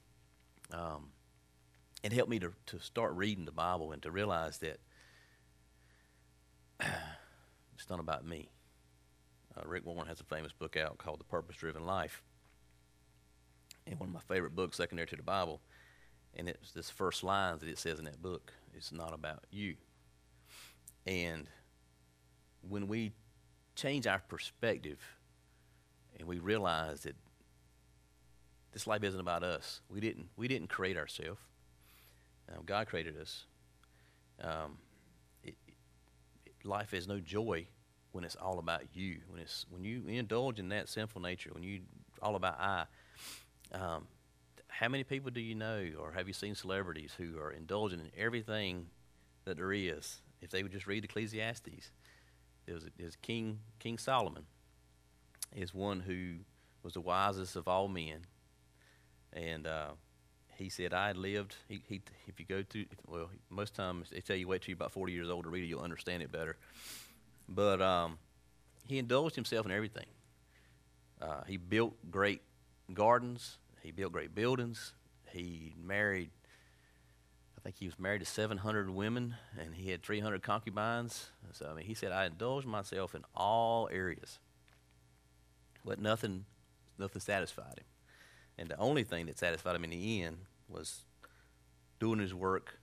Um, 0.71 1.09
and 2.03 2.11
helped 2.11 2.29
me 2.29 2.39
to, 2.39 2.53
to 2.67 2.79
start 2.79 3.13
reading 3.13 3.45
the 3.45 3.51
Bible 3.51 3.91
and 3.91 4.01
to 4.03 4.11
realize 4.11 4.57
that 4.59 4.79
it's 7.75 7.89
not 7.89 7.99
about 7.99 8.25
me. 8.25 8.49
Uh, 9.55 9.61
Rick 9.65 9.85
Warren 9.85 10.07
has 10.07 10.19
a 10.19 10.25
famous 10.25 10.51
book 10.51 10.75
out 10.75 10.97
called 10.97 11.19
The 11.19 11.25
Purpose 11.25 11.55
Driven 11.55 11.85
Life. 11.85 12.21
And 13.87 13.99
one 13.99 14.09
of 14.09 14.13
my 14.13 14.21
favorite 14.21 14.55
books, 14.55 14.77
secondary 14.77 15.07
to 15.07 15.15
the 15.15 15.23
Bible. 15.23 15.61
And 16.35 16.49
it's 16.49 16.71
this 16.71 16.89
first 16.89 17.23
line 17.23 17.59
that 17.59 17.69
it 17.69 17.77
says 17.77 17.99
in 17.99 18.05
that 18.05 18.21
book 18.21 18.51
it's 18.75 18.91
not 18.91 19.13
about 19.13 19.45
you. 19.51 19.75
And 21.05 21.47
when 22.67 22.87
we 22.87 23.13
change 23.75 24.07
our 24.07 24.19
perspective 24.27 24.99
and 26.17 26.27
we 26.27 26.39
realize 26.39 27.01
that 27.01 27.15
this 28.73 28.87
life 28.87 29.03
isn't 29.03 29.19
about 29.19 29.43
us, 29.43 29.81
we 29.89 29.99
didn't, 29.99 30.27
we 30.35 30.47
didn't 30.47 30.67
create 30.67 30.97
ourselves. 30.97 31.39
Um, 32.49 32.63
God 32.65 32.87
created 32.87 33.15
us. 33.19 33.45
Um, 34.41 34.77
it, 35.43 35.55
it, 36.45 36.53
life 36.65 36.93
is 36.93 37.07
no 37.07 37.19
joy 37.19 37.67
when 38.11 38.23
it's 38.23 38.35
all 38.35 38.59
about 38.59 38.83
you. 38.93 39.19
When 39.27 39.39
it's 39.39 39.65
when 39.69 39.83
you 39.83 40.03
indulge 40.07 40.59
in 40.59 40.69
that 40.69 40.89
sinful 40.89 41.21
nature, 41.21 41.51
when 41.53 41.63
you 41.63 41.81
all 42.21 42.35
about 42.35 42.59
I. 42.59 42.85
Um, 43.71 44.07
how 44.67 44.89
many 44.89 45.03
people 45.03 45.31
do 45.31 45.39
you 45.39 45.55
know, 45.55 45.87
or 45.99 46.11
have 46.11 46.27
you 46.27 46.33
seen 46.33 46.55
celebrities 46.55 47.13
who 47.17 47.37
are 47.39 47.51
indulging 47.51 47.99
in 47.99 48.09
everything 48.17 48.87
that 49.45 49.57
there 49.57 49.73
is, 49.73 50.21
if 50.41 50.49
they 50.49 50.63
would 50.63 50.71
just 50.71 50.87
read 50.87 51.03
Ecclesiastes. 51.03 51.91
There's 52.65 53.15
King, 53.21 53.59
King 53.79 53.97
Solomon 53.97 54.45
is 55.53 55.73
one 55.73 55.99
who 55.99 56.35
was 56.81 56.93
the 56.93 57.01
wisest 57.01 57.55
of 57.55 57.67
all 57.67 57.87
men. 57.87 58.25
And 59.33 59.65
uh, 59.67 59.89
he 60.55 60.69
said, 60.69 60.93
I 60.93 61.11
lived, 61.13 61.55
he, 61.67 61.81
he, 61.87 62.01
if 62.27 62.39
you 62.39 62.45
go 62.45 62.63
through, 62.67 62.85
well, 63.07 63.29
most 63.49 63.73
times 63.73 64.09
they 64.11 64.21
tell 64.21 64.35
you 64.35 64.47
wait 64.47 64.61
till 64.61 64.71
you're 64.71 64.77
about 64.77 64.91
40 64.91 65.11
years 65.11 65.29
old 65.29 65.45
to 65.45 65.49
read 65.49 65.63
it, 65.63 65.67
you'll 65.67 65.81
understand 65.81 66.23
it 66.23 66.31
better. 66.31 66.55
But 67.49 67.81
um, 67.81 68.17
he 68.87 68.99
indulged 68.99 69.35
himself 69.35 69.65
in 69.65 69.71
everything. 69.71 70.05
Uh, 71.21 71.41
he 71.47 71.57
built 71.57 71.95
great 72.11 72.41
gardens, 72.93 73.57
he 73.81 73.91
built 73.91 74.11
great 74.11 74.35
buildings, 74.35 74.93
he 75.31 75.73
married 75.83 76.29
I 77.63 77.67
think 77.67 77.77
he 77.77 77.85
was 77.85 77.97
married 77.97 78.19
to 78.19 78.25
700 78.25 78.89
women 78.89 79.35
and 79.57 79.73
he 79.73 79.89
had 79.89 80.03
300 80.03 80.43
concubines. 80.43 81.29
So, 81.53 81.69
I 81.71 81.73
mean, 81.73 81.85
he 81.85 81.93
said, 81.93 82.11
I 82.11 82.25
indulged 82.25 82.67
myself 82.67 83.15
in 83.15 83.23
all 83.37 83.87
areas. 83.89 84.39
But 85.85 85.97
nothing, 85.97 86.43
nothing 86.99 87.21
satisfied 87.21 87.75
him. 87.77 87.85
And 88.57 88.69
the 88.69 88.77
only 88.77 89.03
thing 89.03 89.25
that 89.25 89.37
satisfied 89.37 89.75
him 89.75 89.83
in 89.83 89.89
the 89.89 90.23
end 90.23 90.37
was 90.69 91.01
doing 91.99 92.19
his 92.19 92.33
work, 92.33 92.79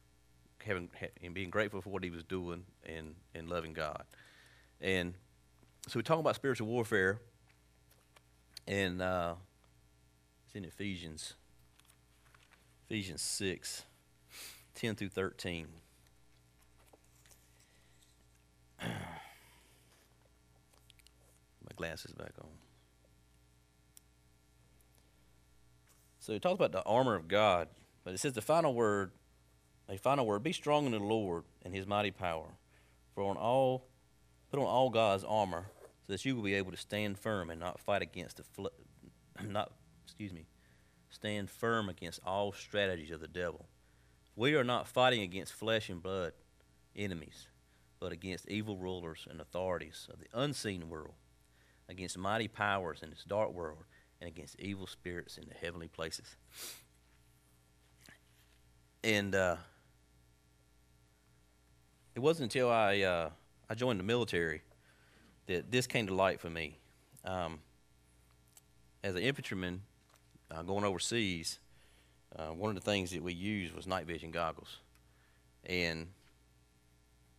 having 0.65 0.91
and 1.23 1.35
being 1.35 1.51
grateful 1.51 1.81
for 1.81 1.91
what 1.91 2.05
he 2.05 2.11
was 2.11 2.25
doing, 2.25 2.65
and 2.85 3.15
and 3.35 3.49
loving 3.49 3.73
God. 3.73 4.05
And 4.81 5.15
so 5.87 5.99
we 5.99 6.03
talk 6.03 6.19
about 6.19 6.35
spiritual 6.35 6.67
warfare, 6.67 7.21
and 8.67 9.01
uh, 9.01 9.35
it's 10.47 10.55
in 10.55 10.65
Ephesians, 10.65 11.35
Ephesians 12.89 13.23
6, 13.23 13.85
10 14.75 14.95
through 14.97 15.09
13. 15.09 15.67
My 18.83 18.89
glasses 21.77 22.13
back 22.13 22.33
on. 22.41 22.49
So 26.21 26.35
it 26.35 26.43
talks 26.43 26.55
about 26.55 26.73
the 26.73 26.83
armor 26.85 27.15
of 27.15 27.29
God, 27.29 27.69
but 28.05 28.13
it 28.13 28.21
says 28.21 28.35
the 28.35 28.43
final 28.43 28.75
word, 28.75 29.11
a 29.89 29.97
final 29.97 30.27
word, 30.27 30.43
be 30.43 30.53
strong 30.53 30.85
in 30.85 30.93
the 30.93 30.99
Lord 30.99 31.45
and 31.65 31.75
his 31.75 31.87
mighty 31.87 32.11
power. 32.11 32.47
For 33.15 33.25
on 33.25 33.37
all 33.37 33.89
put 34.51 34.61
on 34.61 34.67
all 34.67 34.91
God's 34.91 35.25
armor, 35.25 35.67
so 36.07 36.13
that 36.13 36.25
you 36.25 36.37
will 36.37 36.43
be 36.43 36.55
able 36.55 36.73
to 36.73 36.77
stand 36.77 37.19
firm 37.19 37.51
and 37.51 37.59
not 37.59 37.81
fight 37.81 38.03
against 38.03 38.37
the 38.37 38.43
fl- 38.45 38.67
not 39.45 39.73
excuse 40.05 40.33
me, 40.33 40.47
stand 41.09 41.49
firm 41.49 41.89
against 41.89 42.21
all 42.25 42.53
strategies 42.53 43.11
of 43.11 43.21
the 43.21 43.29
devil. 43.29 43.67
We 44.37 44.55
are 44.55 44.65
not 44.65 44.89
fighting 44.89 45.23
against 45.23 45.55
flesh 45.55 45.89
and 45.89 46.03
blood 46.03 46.33
enemies, 46.95 47.49
but 47.99 48.13
against 48.13 48.49
evil 48.49 48.77
rulers 48.77 49.27
and 49.31 49.41
authorities 49.41 50.07
of 50.13 50.19
the 50.21 50.27
unseen 50.35 50.91
world, 50.91 51.15
against 51.89 52.19
mighty 52.19 52.49
powers 52.49 53.01
in 53.03 53.11
this 53.11 53.25
dark 53.27 53.53
world, 53.53 53.85
and 54.21 54.29
against 54.29 54.59
evil 54.59 54.87
spirits 54.87 55.39
in 55.39 55.49
the 55.49 55.55
heavenly 55.55 55.89
places. 55.89 56.37
And 59.03 59.35
uh, 59.35 59.57
it 62.15 62.21
wasn't 62.21 62.53
until 62.53 62.71
I 62.71 63.01
uh, 63.01 63.31
I 63.69 63.75
joined 63.75 63.99
the 63.99 64.05
military 64.05 64.63
that 65.47 65.71
this 65.71 65.87
came 65.87 66.07
to 66.07 66.15
light 66.15 66.41
for 66.41 66.51
me. 66.51 66.79
Um, 67.25 67.61
as 69.03 69.15
an 69.15 69.23
infantryman 69.23 69.83
uh, 70.51 70.63
going 70.63 70.85
overseas, 70.85 71.59
uh, 72.37 72.49
one 72.49 72.69
of 72.69 72.75
the 72.75 72.91
things 72.91 73.11
that 73.13 73.23
we 73.23 73.33
used 73.33 73.75
was 73.75 73.87
night 73.87 74.07
vision 74.07 74.31
goggles. 74.31 74.79
And 75.65 76.09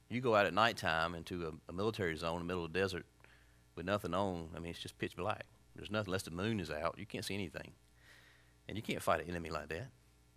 you 0.10 0.22
go 0.22 0.36
out 0.36 0.46
at 0.46 0.54
nighttime 0.54 1.16
into 1.16 1.48
a, 1.48 1.52
a 1.70 1.74
military 1.74 2.16
zone 2.16 2.36
in 2.36 2.40
the 2.40 2.46
middle 2.46 2.66
of 2.66 2.74
the 2.74 2.80
desert 2.80 3.06
with 3.76 3.86
nothing 3.86 4.14
on. 4.14 4.50
I 4.56 4.60
mean, 4.60 4.72
it's 4.72 4.80
just 4.80 4.98
pitch 4.98 5.16
black. 5.16 5.46
There's 5.76 5.92
nothing 5.92 6.10
unless 6.10 6.24
the 6.24 6.32
moon 6.32 6.60
is 6.60 6.70
out. 6.70 6.96
You 6.98 7.06
can't 7.06 7.26
see 7.26 7.34
anything, 7.34 7.72
and 8.68 8.78
you 8.78 8.84
can't 8.84 9.02
fight 9.02 9.22
an 9.22 9.30
enemy 9.30 9.50
like 9.50 9.70
that. 9.70 9.88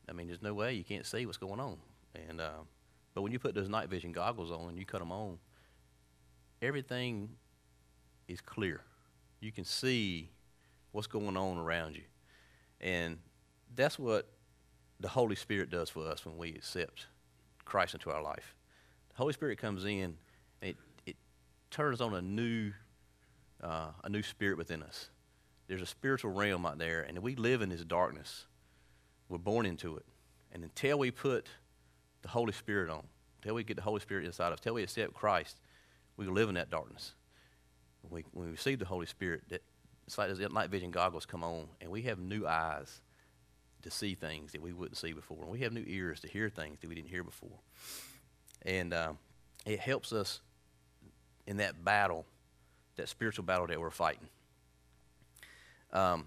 I 0.09 0.13
mean, 0.13 0.27
there's 0.27 0.43
no 0.43 0.55
way 0.55 0.75
you 0.75 0.85
can't 0.85 1.07
see 1.07 1.27
what's 1.27 1.39
going 1.39 1.61
on. 1.61 1.79
And 2.29 2.41
uh, 2.41 2.63
but 3.15 3.23
when 3.23 3.33
you 3.33 3.39
put 3.39 3.55
those 3.55 3.69
night 3.69 3.89
vision 3.89 4.13
goggles 4.13 4.51
on 4.51 4.69
and 4.69 4.79
you 4.79 4.85
cut 4.85 5.01
them 5.01 5.13
on, 5.13 5.39
everything 6.63 7.31
is 8.29 8.41
clear. 8.41 8.83
You 9.41 9.53
can 9.53 9.65
see 9.65 10.31
what's 10.93 11.07
going 11.07 11.37
on 11.37 11.59
around 11.59 11.97
you, 11.97 12.05
and 12.81 13.19
that's 13.75 13.99
what 13.99 14.29
the 15.01 15.09
Holy 15.09 15.37
Spirit 15.37 15.71
does 15.71 15.91
for 15.91 16.07
us 16.07 16.25
when 16.25 16.39
we 16.39 16.51
accept 16.51 17.07
Christ 17.65 17.95
into 17.95 18.11
our 18.11 18.23
life. 18.23 18.55
The 19.11 19.17
Holy 19.17 19.33
Spirit 19.33 19.59
comes 19.59 19.85
in 19.85 20.17
and 20.63 20.71
it, 20.71 20.77
it 21.07 21.17
turns 21.71 22.01
on 22.01 22.15
a 22.15 22.23
new 22.23 22.73
uh, 23.63 23.91
a 24.03 24.09
new 24.09 24.23
spirit 24.23 24.59
within 24.59 24.83
us. 24.83 25.09
There's 25.67 25.83
a 25.83 25.87
spiritual 25.87 26.33
realm 26.33 26.67
out 26.67 26.79
there, 26.79 27.03
and 27.03 27.19
we 27.21 27.37
live 27.37 27.63
in 27.63 27.71
this 27.71 27.85
darkness. 27.85 28.47
We're 29.29 29.39
born 29.39 29.67
into 29.67 29.97
it. 29.97 30.05
And 30.53 30.63
until 30.63 30.99
we 30.99 31.11
put 31.11 31.49
the 32.23 32.29
Holy 32.29 32.53
Spirit 32.53 32.91
on, 32.91 33.05
until 33.39 33.55
we 33.55 33.65
get 33.65 33.77
the 33.77 33.83
Holy 33.83 34.01
Spirit 34.01 34.27
inside 34.27 34.49
of 34.49 34.55
us, 34.55 34.59
until 34.61 34.75
we 34.75 34.83
accept 34.83 35.15
Christ, 35.15 35.59
we 36.17 36.27
live 36.27 36.49
in 36.49 36.55
that 36.55 36.71
darkness. 36.71 37.15
When 38.03 38.13
we, 38.13 38.25
when 38.33 38.47
we 38.47 38.53
receive 38.53 38.79
the 38.79 38.85
Holy 38.85 39.07
Spirit, 39.07 39.43
that, 39.49 39.63
it's 40.07 40.19
like 40.19 40.29
those 40.29 40.51
night 40.53 40.71
vision 40.71 40.91
goggles 40.91 41.25
come 41.27 41.43
on, 41.43 41.67
and 41.81 41.91
we 41.91 42.03
have 42.03 42.19
new 42.19 42.47
eyes 42.47 43.01
to 43.83 43.91
see 43.91 44.15
things 44.15 44.53
that 44.53 44.63
we 44.63 44.73
wouldn't 44.73 44.97
see 44.97 45.13
before. 45.13 45.39
And 45.43 45.51
we 45.51 45.61
have 45.61 45.73
new 45.73 45.85
ears 45.87 46.21
to 46.21 46.29
hear 46.29 46.49
things 46.49 46.79
that 46.81 46.89
we 46.89 46.95
didn't 46.95 47.11
hear 47.11 47.25
before. 47.25 47.59
And 48.63 48.95
um, 48.95 49.19
it 49.67 49.79
helps 49.79 50.13
us 50.13 50.41
in 51.47 51.59
that 51.59 51.85
battle, 51.85 52.25
that 52.97 53.09
spiritual 53.09 53.45
battle 53.45 53.67
that 53.67 53.81
we're 53.81 53.91
fighting. 53.91 54.29
Um, 55.95 56.27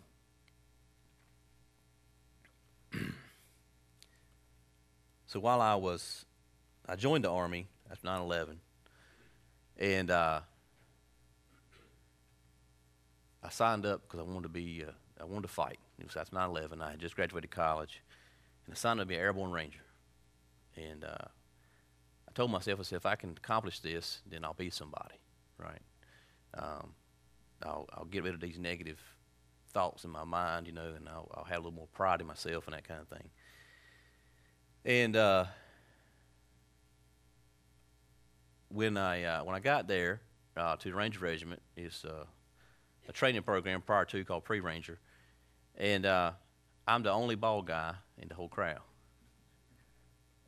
so 5.28 5.40
while 5.42 5.62
I 5.62 5.76
was, 5.76 6.26
I 6.88 6.96
joined 6.96 7.26
the 7.26 7.32
Army 7.32 7.68
after 7.92 8.08
9 8.08 8.22
11, 8.22 8.62
and 9.78 10.10
uh, 10.10 10.40
I 13.44 13.50
signed 13.50 13.86
up 13.86 14.04
because 14.04 14.22
I 14.22 14.24
wanted 14.24 14.44
to 14.44 14.50
be, 14.50 14.86
uh, 14.88 14.92
I 15.22 15.26
wanted 15.26 15.44
to 15.44 15.50
fight. 15.50 15.80
It 16.00 16.06
was 16.06 16.16
after 16.16 16.36
9 16.36 16.50
11. 16.50 16.82
I 16.82 16.92
had 16.92 17.00
just 17.00 17.18
graduated 17.18 17.52
college, 17.52 18.02
and 18.66 18.74
I 18.74 18.78
signed 18.78 19.02
up 19.02 19.06
to 19.06 19.10
be 19.10 19.16
an 19.16 19.22
airborne 19.22 19.52
ranger. 19.52 19.84
And 20.78 21.04
uh, 21.04 21.28
I 22.30 22.32
told 22.34 22.52
myself, 22.52 22.80
I 22.80 22.84
said, 22.84 22.96
if 22.96 23.06
I 23.06 23.16
can 23.16 23.32
accomplish 23.32 23.80
this, 23.82 24.22
then 24.30 24.46
I'll 24.46 24.54
be 24.54 24.70
somebody, 24.70 25.16
right? 25.58 25.82
Um, 26.58 26.94
I'll, 27.64 27.90
I'll 27.92 28.06
get 28.06 28.24
rid 28.24 28.34
of 28.34 28.40
these 28.40 28.58
negative 28.58 29.00
thoughts 29.78 30.06
in 30.06 30.10
my 30.10 30.24
mind, 30.24 30.66
you 30.66 30.74
know, 30.74 30.94
and 30.96 31.08
I'll, 31.08 31.30
I'll 31.36 31.44
have 31.44 31.58
a 31.58 31.60
little 31.60 31.72
more 31.72 31.88
pride 31.94 32.20
in 32.20 32.26
myself 32.26 32.66
and 32.66 32.76
that 32.76 32.88
kind 32.88 33.00
of 33.00 33.08
thing. 33.08 33.30
And 34.84 35.16
uh, 35.16 35.46
when 38.70 38.98
I 38.98 39.24
uh, 39.24 39.44
when 39.44 39.56
I 39.56 39.60
got 39.60 39.88
there 39.88 40.22
uh, 40.56 40.78
to 40.78 40.90
the 40.90 40.96
Ranger 40.96 41.20
Regiment, 41.20 41.62
it's 41.76 42.04
uh, 42.04 42.26
a 43.08 43.12
training 43.12 43.44
program 43.44 43.84
prior 43.84 44.06
to 44.06 44.26
called 44.26 44.46
Pre 44.46 44.62
Ranger, 44.62 44.98
and 45.76 46.08
uh, 46.08 46.32
I'm 46.88 47.04
the 47.04 47.12
only 47.12 47.36
bald 47.36 47.68
guy 47.68 47.94
in 48.18 48.30
the 48.30 48.34
whole 48.34 48.50
crowd. 48.50 48.82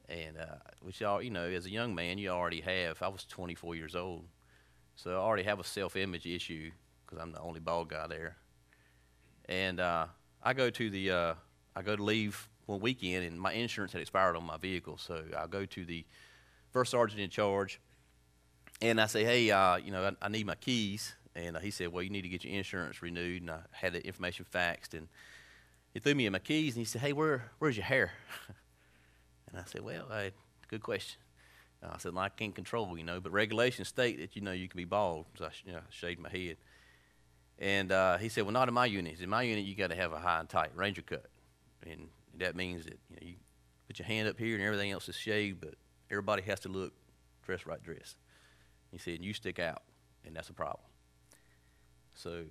And 0.08 0.40
uh, 0.40 0.56
which 0.82 1.02
y'all, 1.02 1.22
you 1.22 1.30
know, 1.30 1.46
as 1.46 1.68
a 1.68 1.70
young 1.70 1.94
man, 1.94 2.18
you 2.18 2.30
already 2.30 2.62
have. 2.62 3.00
I 3.04 3.10
was 3.10 3.26
24 3.26 3.76
years 3.76 3.96
old, 3.96 4.26
so 4.96 5.12
I 5.12 5.18
already 5.18 5.44
have 5.44 5.60
a 5.60 5.64
self-image 5.64 6.26
issue 6.26 6.72
because 7.06 7.22
I'm 7.22 7.32
the 7.32 7.42
only 7.42 7.60
bald 7.60 7.90
guy 7.90 8.08
there 8.08 8.38
and 9.50 9.80
uh, 9.80 10.06
I 10.44 10.54
go 10.54 10.70
to 10.70 10.90
the 10.90 11.12
uh, 11.12 11.34
I 11.76 11.82
go 11.82 11.96
to 11.96 12.04
leave 12.04 12.48
one 12.68 12.80
weekend, 12.80 13.26
and 13.26 13.42
my 13.42 13.52
insurance 13.52 13.92
had 13.92 14.02
expired 14.02 14.38
on 14.38 14.46
my 14.46 14.58
vehicle, 14.58 14.98
so 14.98 15.24
I 15.36 15.48
go 15.48 15.66
to 15.66 15.86
the 15.86 16.06
first 16.72 16.92
sergeant 16.92 17.20
in 17.20 17.32
charge, 17.32 17.82
and 18.80 19.02
I 19.02 19.08
say, 19.08 19.26
hey, 19.26 19.50
uh, 19.50 19.78
you 19.78 19.92
know, 19.92 20.06
I, 20.06 20.26
I, 20.26 20.30
need 20.30 20.46
my 20.46 20.56
keys, 20.56 21.16
and 21.36 21.58
uh, 21.58 21.60
he 21.60 21.72
said, 21.72 21.88
well, 21.88 22.04
you 22.04 22.12
need 22.12 22.22
to 22.22 22.30
get 22.30 22.44
your 22.44 22.54
insurance 22.54 23.02
renewed, 23.02 23.42
and 23.42 23.50
I 23.50 23.62
had 23.72 23.94
the 23.94 24.06
information 24.06 24.46
faxed, 24.54 24.94
and 24.94 25.08
he 25.94 26.00
threw 26.00 26.14
me 26.14 26.28
in 26.28 26.32
my 26.32 26.40
keys, 26.40 26.76
and 26.76 26.82
he 26.82 26.86
said, 26.86 27.02
hey, 27.02 27.12
where 27.12 27.52
where's 27.58 27.76
your 27.76 27.88
hair? 27.88 28.12
and 29.50 29.60
I 29.60 29.64
said, 29.66 29.82
well, 29.82 30.06
good 30.68 30.84
question. 30.84 31.20
I 31.82 31.98
said, 31.98 32.14
well, 32.14 32.26
I 32.26 32.30
can't 32.30 32.54
control, 32.54 32.96
you 32.98 33.06
know, 33.06 33.20
but 33.22 33.32
regulations 33.32 33.88
state 33.88 34.20
that 34.20 34.36
you 34.36 34.44
know 34.44 34.52
you 34.52 34.68
can 34.68 34.78
be 34.78 34.86
bald, 34.86 35.26
so 35.38 35.46
I 35.46 35.50
you 35.66 35.72
know, 35.72 35.80
shaved 35.90 36.20
my 36.20 36.30
head. 36.30 36.58
And 37.60 37.92
uh, 37.92 38.18
he 38.18 38.30
said, 38.30 38.44
well, 38.44 38.54
not 38.54 38.70
in 38.70 38.74
my 38.74 38.86
unit. 38.86 39.12
He 39.12 39.18
said, 39.18 39.24
In 39.26 39.30
my 39.30 39.42
unit, 39.42 39.66
you 39.66 39.76
got 39.76 39.90
to 39.90 39.96
have 39.96 40.14
a 40.14 40.20
high 40.20 40.40
and 40.40 40.48
tight 40.48 40.72
ranger 40.76 41.02
cut. 41.02 41.26
And 41.86 42.08
that 42.38 42.56
means 42.56 42.86
that 42.86 42.98
you, 43.10 43.16
know, 43.16 43.28
you 43.28 43.36
put 43.86 44.00
your 44.00 44.08
hand 44.08 44.30
up 44.30 44.40
here 44.40 44.56
and 44.56 44.64
everything 44.64 44.92
else 44.92 45.10
is 45.10 45.16
shaved, 45.16 45.60
but 45.60 45.76
everybody 46.10 46.42
has 46.44 46.62
to 46.62 46.70
look 46.70 46.94
dressed 47.46 47.66
right 47.66 47.84
dress. 47.84 48.16
He 48.92 48.98
said, 48.98 49.24
you 49.24 49.34
stick 49.34 49.60
out, 49.60 49.82
and 50.26 50.36
that's 50.36 50.50
a 50.50 50.54
problem. 50.54 50.86
So, 52.14 52.44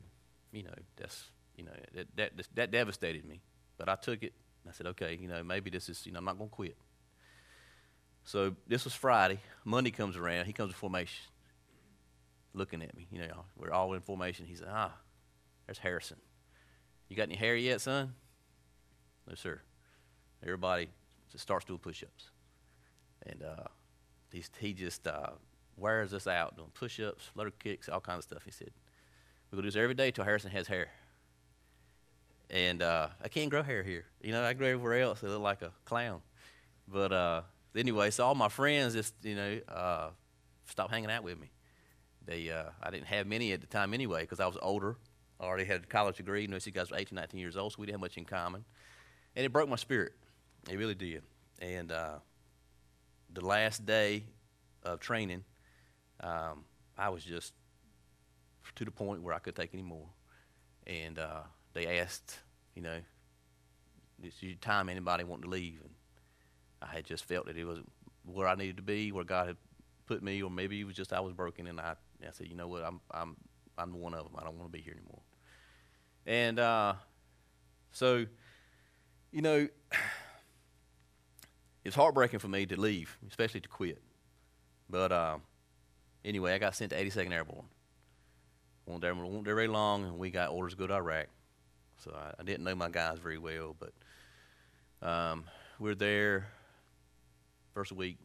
you 0.53 0.63
know, 0.63 0.75
that's, 0.97 1.25
you 1.57 1.65
know, 1.65 1.73
that, 1.95 2.07
that, 2.17 2.47
that 2.55 2.71
devastated 2.71 3.25
me. 3.25 3.41
But 3.79 3.89
I 3.89 3.97
took 3.97 4.23
it. 4.23 4.35
I 4.69 4.73
said, 4.73 4.87
okay, 4.89 5.19
you 5.21 5.29
know, 5.29 5.43
maybe 5.43 5.71
this 5.71 5.89
is, 5.89 6.05
you 6.05 6.13
know, 6.13 6.19
I'm 6.19 6.25
not 6.27 6.37
going 6.37 6.51
to 6.51 6.55
quit. 6.55 6.77
So 8.25 8.55
this 8.67 8.85
was 8.85 8.93
Friday. 8.93 9.41
Monday 9.65 9.91
comes 9.91 10.17
around. 10.17 10.45
He 10.45 10.53
comes 10.53 10.73
to 10.73 10.77
formation 10.77 11.25
looking 12.55 12.83
at 12.83 12.97
me. 12.97 13.07
You 13.11 13.21
know, 13.21 13.45
we're 13.57 13.73
all 13.73 13.93
in 13.95 14.01
formation. 14.01 14.47
He 14.47 14.55
said, 14.55 14.69
Ah, 14.71 14.93
there's 15.67 15.79
Harrison. 15.79 16.19
You 17.09 17.17
got 17.17 17.25
any 17.25 17.37
hair 17.37 17.57
yet, 17.57 17.81
son? 17.81 18.15
No, 19.27 19.35
sir. 19.35 19.61
Everybody 20.43 20.89
just 21.31 21.43
starts 21.43 21.65
doing 21.65 21.79
push 21.79 22.03
ups. 22.03 22.31
And 23.27 23.43
uh, 23.43 23.65
he's, 24.33 24.51
he 24.59 24.73
just 24.73 25.07
uh, 25.07 25.31
wears 25.77 26.15
us 26.15 26.27
out 26.27 26.57
doing 26.57 26.71
push 26.75 27.01
ups, 27.01 27.25
flutter 27.33 27.51
kicks, 27.51 27.89
all 27.89 28.01
kinds 28.01 28.19
of 28.19 28.25
stuff. 28.25 28.43
He 28.45 28.51
said, 28.51 28.71
We're 29.51 29.57
going 29.57 29.65
to 29.65 29.71
do 29.71 29.79
this 29.79 29.83
every 29.83 29.95
day 29.95 30.11
till 30.11 30.25
Harrison 30.25 30.51
has 30.51 30.67
hair. 30.67 30.89
And 32.51 32.83
uh, 32.83 33.09
I 33.23 33.29
can't 33.29 33.51
grow 33.51 33.63
hair 33.63 33.83
here. 33.83 34.07
You 34.23 34.33
know, 34.33 34.43
I 34.43 34.55
grow 34.55 34.69
everywhere 34.69 35.01
else. 35.01 35.23
I 35.23 35.27
look 35.27 35.43
like 35.43 35.63
a 35.63 35.73
clown. 35.85 36.21
But 36.87 37.13
uh, 37.13 37.43
anyway, 37.77 38.11
so 38.11 38.25
all 38.25 38.35
my 38.35 38.49
friends 38.49 38.95
just, 38.95 39.15
you 39.23 39.35
know, 39.35 39.61
uh, 39.69 40.11
stopped 40.67 40.91
hanging 40.91 41.11
out 41.11 41.23
with 41.23 41.39
me. 41.39 41.51
They, 42.25 42.51
uh, 42.51 42.71
I 42.83 42.91
didn't 42.91 43.07
have 43.07 43.27
many 43.27 43.53
at 43.53 43.61
the 43.61 43.67
time 43.67 43.95
anyway 43.95 44.23
because 44.23 44.41
I 44.41 44.47
was 44.47 44.59
older. 44.61 44.97
I 45.41 45.45
already 45.45 45.65
had 45.65 45.85
a 45.85 45.87
college 45.87 46.17
degree. 46.17 46.43
You 46.43 46.49
know, 46.49 46.59
these 46.59 46.73
guys 46.73 46.91
were 46.91 46.97
18, 46.97 47.17
19 47.17 47.41
years 47.41 47.57
old, 47.57 47.73
so 47.73 47.77
we 47.79 47.87
didn't 47.87 47.95
have 47.95 48.01
much 48.01 48.17
in 48.17 48.25
common. 48.25 48.65
And 49.37 49.47
it 49.47 49.53
broke 49.53 49.69
my 49.69 49.77
spirit. 49.77 50.13
It 50.69 50.77
really 50.77 50.95
did. 50.95 51.23
and 51.61 51.93
uh, 51.93 52.17
the 53.33 53.45
last 53.45 53.85
day 53.87 54.25
of 54.83 55.01
training, 55.01 55.45
um, 56.21 56.65
I 56.97 57.09
was 57.11 57.23
just 57.25 57.53
to 58.75 58.85
the 58.85 58.91
point 58.91 59.23
where 59.23 59.35
I 59.35 59.39
could 59.39 59.57
take 59.57 59.71
any 59.75 59.83
more. 59.83 60.09
And 60.87 61.19
uh, 61.19 61.43
they 61.75 61.99
asked, 62.01 62.39
you 62.75 62.83
know, 62.83 62.99
is 64.23 64.43
your 64.43 64.55
time 64.57 64.89
anybody 64.89 65.25
wanting 65.25 65.45
to 65.45 65.51
leave? 65.51 65.81
And 65.83 65.91
I 66.83 66.95
had 66.95 67.05
just 67.05 67.25
felt 67.25 67.47
that 67.47 67.57
it 67.57 67.65
wasn't 67.65 67.91
where 68.25 68.49
I 68.49 68.55
needed 68.55 68.77
to 68.77 68.83
be, 68.83 69.13
where 69.13 69.25
God 69.25 69.49
had 69.49 69.57
put 70.07 70.23
me, 70.23 70.43
or 70.43 70.51
maybe 70.51 70.81
it 70.81 70.85
was 70.85 70.97
just 70.97 71.13
I 71.13 71.21
was 71.21 71.33
broken, 71.33 71.67
and 71.67 71.81
I, 71.81 71.95
I 72.27 72.31
said, 72.33 72.49
you 72.49 72.55
know 72.55 72.69
what, 72.69 72.83
I'm 72.83 73.01
I'm 73.11 73.37
I'm 73.77 73.95
one 73.95 74.15
of 74.15 74.25
them. 74.25 74.33
I 74.39 74.45
don't 74.45 74.59
want 74.59 74.71
to 74.71 74.77
be 74.77 74.83
here 74.83 74.95
anymore. 74.95 75.21
And 76.27 76.59
uh, 76.59 76.95
so, 77.93 78.27
you 79.31 79.43
know, 79.43 79.69
it's 81.85 81.97
heartbreaking 81.97 82.41
for 82.41 82.49
me 82.49 82.67
to 82.67 82.79
leave, 82.79 83.17
especially 83.29 83.61
to 83.61 83.69
quit. 83.69 84.03
But 84.91 85.13
uh, 85.13 85.39
anyway, 86.25 86.55
I 86.55 86.59
got 86.59 86.75
sent 86.75 86.91
to 86.91 87.03
82nd 87.03 87.33
Airborne. 87.33 87.67
Won't 88.87 89.03
there, 89.03 89.15
won't 89.15 89.45
there 89.45 89.55
very 89.55 89.69
long, 89.69 90.05
and 90.05 90.19
we 90.19 90.31
got 90.31 90.51
orders 90.51 90.73
to 90.73 90.79
go 90.79 90.87
to 90.87 90.95
Iraq. 90.95 91.27
So 91.99 92.15
I, 92.15 92.41
I 92.41 92.43
didn't 92.43 92.65
know 92.65 92.75
my 92.75 92.89
guys 92.89 93.19
very 93.19 93.39
well, 93.39 93.77
but 93.79 93.93
um, 95.07 95.45
we're 95.79 95.95
there. 95.95 96.49
First 97.75 97.93
week, 97.93 98.19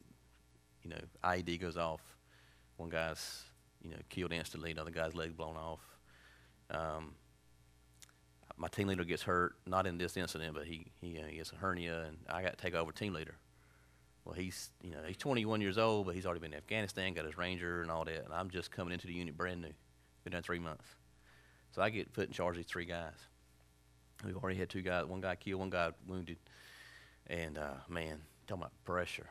you 0.84 0.90
know, 0.90 1.00
IED 1.24 1.60
goes 1.60 1.78
off. 1.78 2.02
One 2.78 2.90
guy's, 2.90 3.44
you 3.84 3.92
know, 3.92 3.98
killed 4.10 4.34
instantly. 4.34 4.72
Another 4.72 4.92
guy's 4.92 5.16
leg 5.16 5.36
blown 5.36 5.56
off. 5.56 5.82
Um, 6.72 7.16
my 8.58 8.68
team 8.68 8.88
leader 8.88 9.04
gets 9.04 9.24
hurt, 9.24 9.56
not 9.66 9.86
in 9.86 9.98
this 9.98 10.16
incident, 10.16 10.54
but 10.54 10.66
he 10.66 10.88
he, 11.02 11.20
uh, 11.20 11.25
he 11.28 11.38
gets 11.38 11.52
a 11.52 11.56
hernia, 11.56 12.06
and 12.08 12.18
I 12.30 12.42
got 12.42 12.58
to 12.58 12.63
take 12.63 12.74
over 12.74 12.92
team 12.92 13.13
leader. 13.13 13.36
Well, 14.25 14.36
he's 14.36 14.72
you 14.82 14.92
know 14.92 15.00
he's 15.06 15.18
21 15.18 15.62
years 15.62 15.78
old, 15.78 16.06
but 16.06 16.16
he's 16.16 16.25
already 16.25 16.40
been 16.40 16.54
in 16.54 16.58
Afghanistan, 16.58 17.13
got 17.13 17.25
his 17.25 17.38
Ranger 17.38 17.82
and 17.82 17.92
all 17.92 18.06
that, 18.06 18.24
and 18.24 18.34
I'm 18.34 18.50
just 18.50 18.72
coming 18.72 18.94
into 18.94 19.08
the 19.08 19.13
unit 19.13 19.38
brand 19.38 19.62
new. 19.62 19.74
Been 20.24 20.34
done 20.34 20.44
three 20.44 20.60
months, 20.60 20.86
so 21.72 21.82
I 21.82 21.90
get 21.90 22.13
put 22.13 22.28
in 22.28 22.34
charge 22.34 22.56
of 22.56 22.63
these 22.63 22.72
three 22.72 22.86
guys. 22.86 23.18
We've 24.24 24.38
already 24.38 24.58
had 24.58 24.70
two 24.70 24.82
guys, 24.82 25.06
one 25.06 25.20
guy 25.20 25.36
killed, 25.36 25.60
one 25.60 25.70
guy 25.70 25.92
wounded, 26.08 26.38
and 27.28 27.58
uh, 27.58 27.74
man, 27.90 28.22
talking 28.48 28.62
about 28.62 28.72
pressure, 28.86 29.30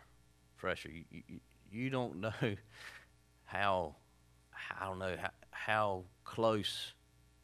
pressure. 0.58 0.90
You 0.90 1.04
you, 1.10 1.40
you 1.70 1.90
don't 1.90 2.16
know 2.20 2.56
how 3.44 3.94
I 4.80 4.86
don't 4.86 4.98
know 4.98 5.16
how, 5.20 5.30
how 5.50 6.04
close 6.24 6.92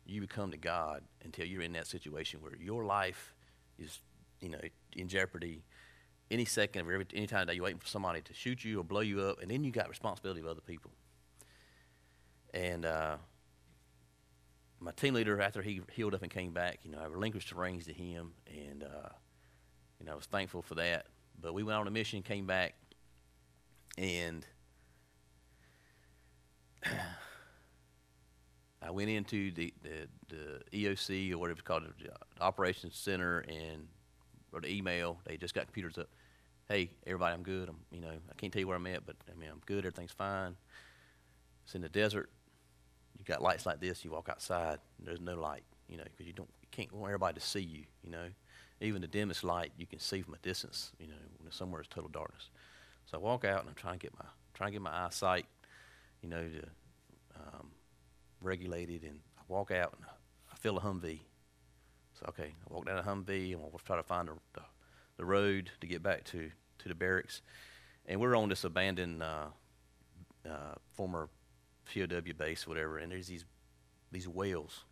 you 0.07 0.21
become 0.21 0.51
to 0.51 0.57
God 0.57 1.03
until 1.25 1.47
you're 1.47 1.63
in 1.63 1.73
that 1.73 1.87
situation 1.87 2.41
where 2.41 2.53
your 2.61 2.85
life 2.85 3.35
is, 3.79 4.01
you 4.41 4.49
know, 4.49 4.61
in 4.97 5.09
jeopardy 5.09 5.63
any 6.31 6.45
second 6.45 6.83
of 6.83 6.91
every 6.93 7.07
any 7.15 7.27
time 7.27 7.43
of 7.43 7.49
day, 7.49 7.55
you're 7.55 7.65
waiting 7.65 7.79
for 7.79 7.87
somebody 7.87 8.21
to 8.21 8.35
shoot 8.35 8.65
you 8.65 8.81
or 8.81 8.85
blow 8.85 9.01
you 9.01 9.21
up, 9.23 9.41
and 9.41 9.51
then 9.51 9.65
you 9.65 9.71
got 9.71 9.89
responsibility 9.89 10.41
of 10.41 10.47
other 10.47 10.61
people. 10.61 10.91
And 12.53 12.85
uh, 12.85 13.17
my 14.81 14.93
team 14.93 15.15
leader, 15.15 15.41
after 15.41 15.63
he 15.63 15.81
healed 15.93 16.15
up 16.15 16.23
and 16.23 16.31
came 16.31 16.53
back, 16.53 16.81
you 16.83 16.91
know, 16.91 16.99
I 16.99 17.07
relinquished 17.07 17.51
the 17.51 17.57
reins 17.57 17.87
to 17.87 17.93
him, 17.93 18.33
and 18.47 18.85
uh, 18.85 19.09
you 19.99 20.07
know, 20.07 20.13
I 20.13 20.17
was 20.17 20.27
thankful 20.27 20.63
for 20.63 20.75
that. 20.77 21.07
But 21.41 21.55
we 21.55 21.63
went 21.63 21.79
on 21.79 21.87
a 21.87 21.91
mission, 21.91 22.23
came 22.23 22.47
back, 22.47 22.75
and 23.97 24.47
I 28.88 28.90
went 28.90 29.11
into 29.11 29.50
the, 29.50 29.73
the, 29.83 30.09
the 30.30 30.62
EOC 30.73 31.30
or 31.33 31.38
whatever 31.38 31.59
it's 31.59 31.66
called, 31.66 31.83
the 31.83 32.42
Operations 32.42 32.97
Center, 32.97 33.40
and 33.40 33.87
or 34.50 34.62
the 34.62 34.75
email. 34.75 35.18
They 35.26 35.37
just 35.37 35.52
got 35.52 35.66
computers 35.66 35.99
up. 35.99 36.09
Hey, 36.71 36.88
everybody, 37.07 37.35
I'm 37.35 37.42
good. 37.42 37.68
I'm, 37.68 37.76
you 37.90 38.00
know, 38.00 38.09
I 38.09 38.35
can't 38.38 38.50
tell 38.50 38.61
you 38.61 38.66
where 38.66 38.78
I'm 38.78 38.87
at, 38.87 39.04
but 39.04 39.16
I 39.30 39.38
mean, 39.38 39.50
I'm 39.50 39.61
good. 39.66 39.85
Everything's 39.85 40.12
fine. 40.12 40.57
It's 41.64 41.75
in 41.75 41.83
the 41.83 41.90
desert. 41.90 42.30
You 43.18 43.27
got 43.27 43.42
lights 43.42 43.66
like 43.66 43.79
this. 43.79 44.07
You 44.07 44.11
walk 44.11 44.31
outside. 44.31 44.79
there's 44.98 45.20
no 45.20 45.35
light. 45.35 45.64
You 45.87 45.98
know, 45.98 46.05
because 46.05 46.27
you 46.27 46.33
don't, 46.33 46.48
you 46.62 46.68
can't 46.70 46.90
want 46.90 47.11
everybody 47.11 47.38
to 47.38 47.46
see 47.46 47.61
you. 47.61 47.85
You 48.03 48.11
know, 48.11 48.29
even 48.81 49.03
the 49.03 49.07
dimmest 49.07 49.44
light 49.44 49.70
you 49.77 49.87
can 49.87 49.98
see 49.98 50.22
from 50.22 50.33
a 50.33 50.38
distance. 50.38 50.92
You 50.98 51.09
know, 51.09 51.14
when 51.42 51.53
somewhere 51.53 51.83
is 51.83 51.88
total 51.88 52.09
darkness. 52.09 52.48
So 53.05 53.18
I 53.18 53.20
walk 53.20 53.44
out 53.44 53.61
and 53.61 53.68
I'm 53.68 53.74
trying 53.74 53.98
to 53.98 54.03
get 54.03 54.14
my 54.18 54.24
trying 54.55 54.68
to 54.68 54.72
get 54.72 54.83
my 54.83 55.05
eyesight. 55.05 55.44
You 56.22 56.31
know, 56.31 56.42
to 56.48 56.62
um, 57.37 57.68
regulated, 58.40 59.03
and 59.03 59.20
I 59.38 59.42
walk 59.48 59.70
out 59.70 59.94
and 59.96 60.05
I 60.53 60.57
feel 60.57 60.77
a 60.77 60.81
Humvee. 60.81 61.20
So 62.18 62.27
okay, 62.31 62.55
I 62.68 62.72
walk 62.72 62.87
down 62.87 62.98
a 62.98 63.03
Humvee 63.03 63.53
and 63.53 63.61
we'll 63.61 63.81
try 63.85 63.96
to 63.96 64.03
find 64.03 64.29
the, 64.29 64.35
the, 64.55 64.62
the 65.16 65.24
road 65.24 65.70
to 65.81 65.87
get 65.87 66.03
back 66.03 66.24
to 66.24 66.51
to 66.79 66.88
the 66.88 66.94
barracks, 66.94 67.42
and 68.07 68.20
we're 68.20 68.37
on 68.37 68.48
this 68.48 68.64
abandoned 68.64 69.22
uh, 69.22 69.46
uh, 70.48 70.74
former 70.92 71.29
POW 71.92 72.33
base, 72.37 72.66
whatever, 72.66 72.98
and 72.98 73.12
there's 73.12 73.29
these 73.29 73.44
these 74.11 74.29
wells. 74.29 74.85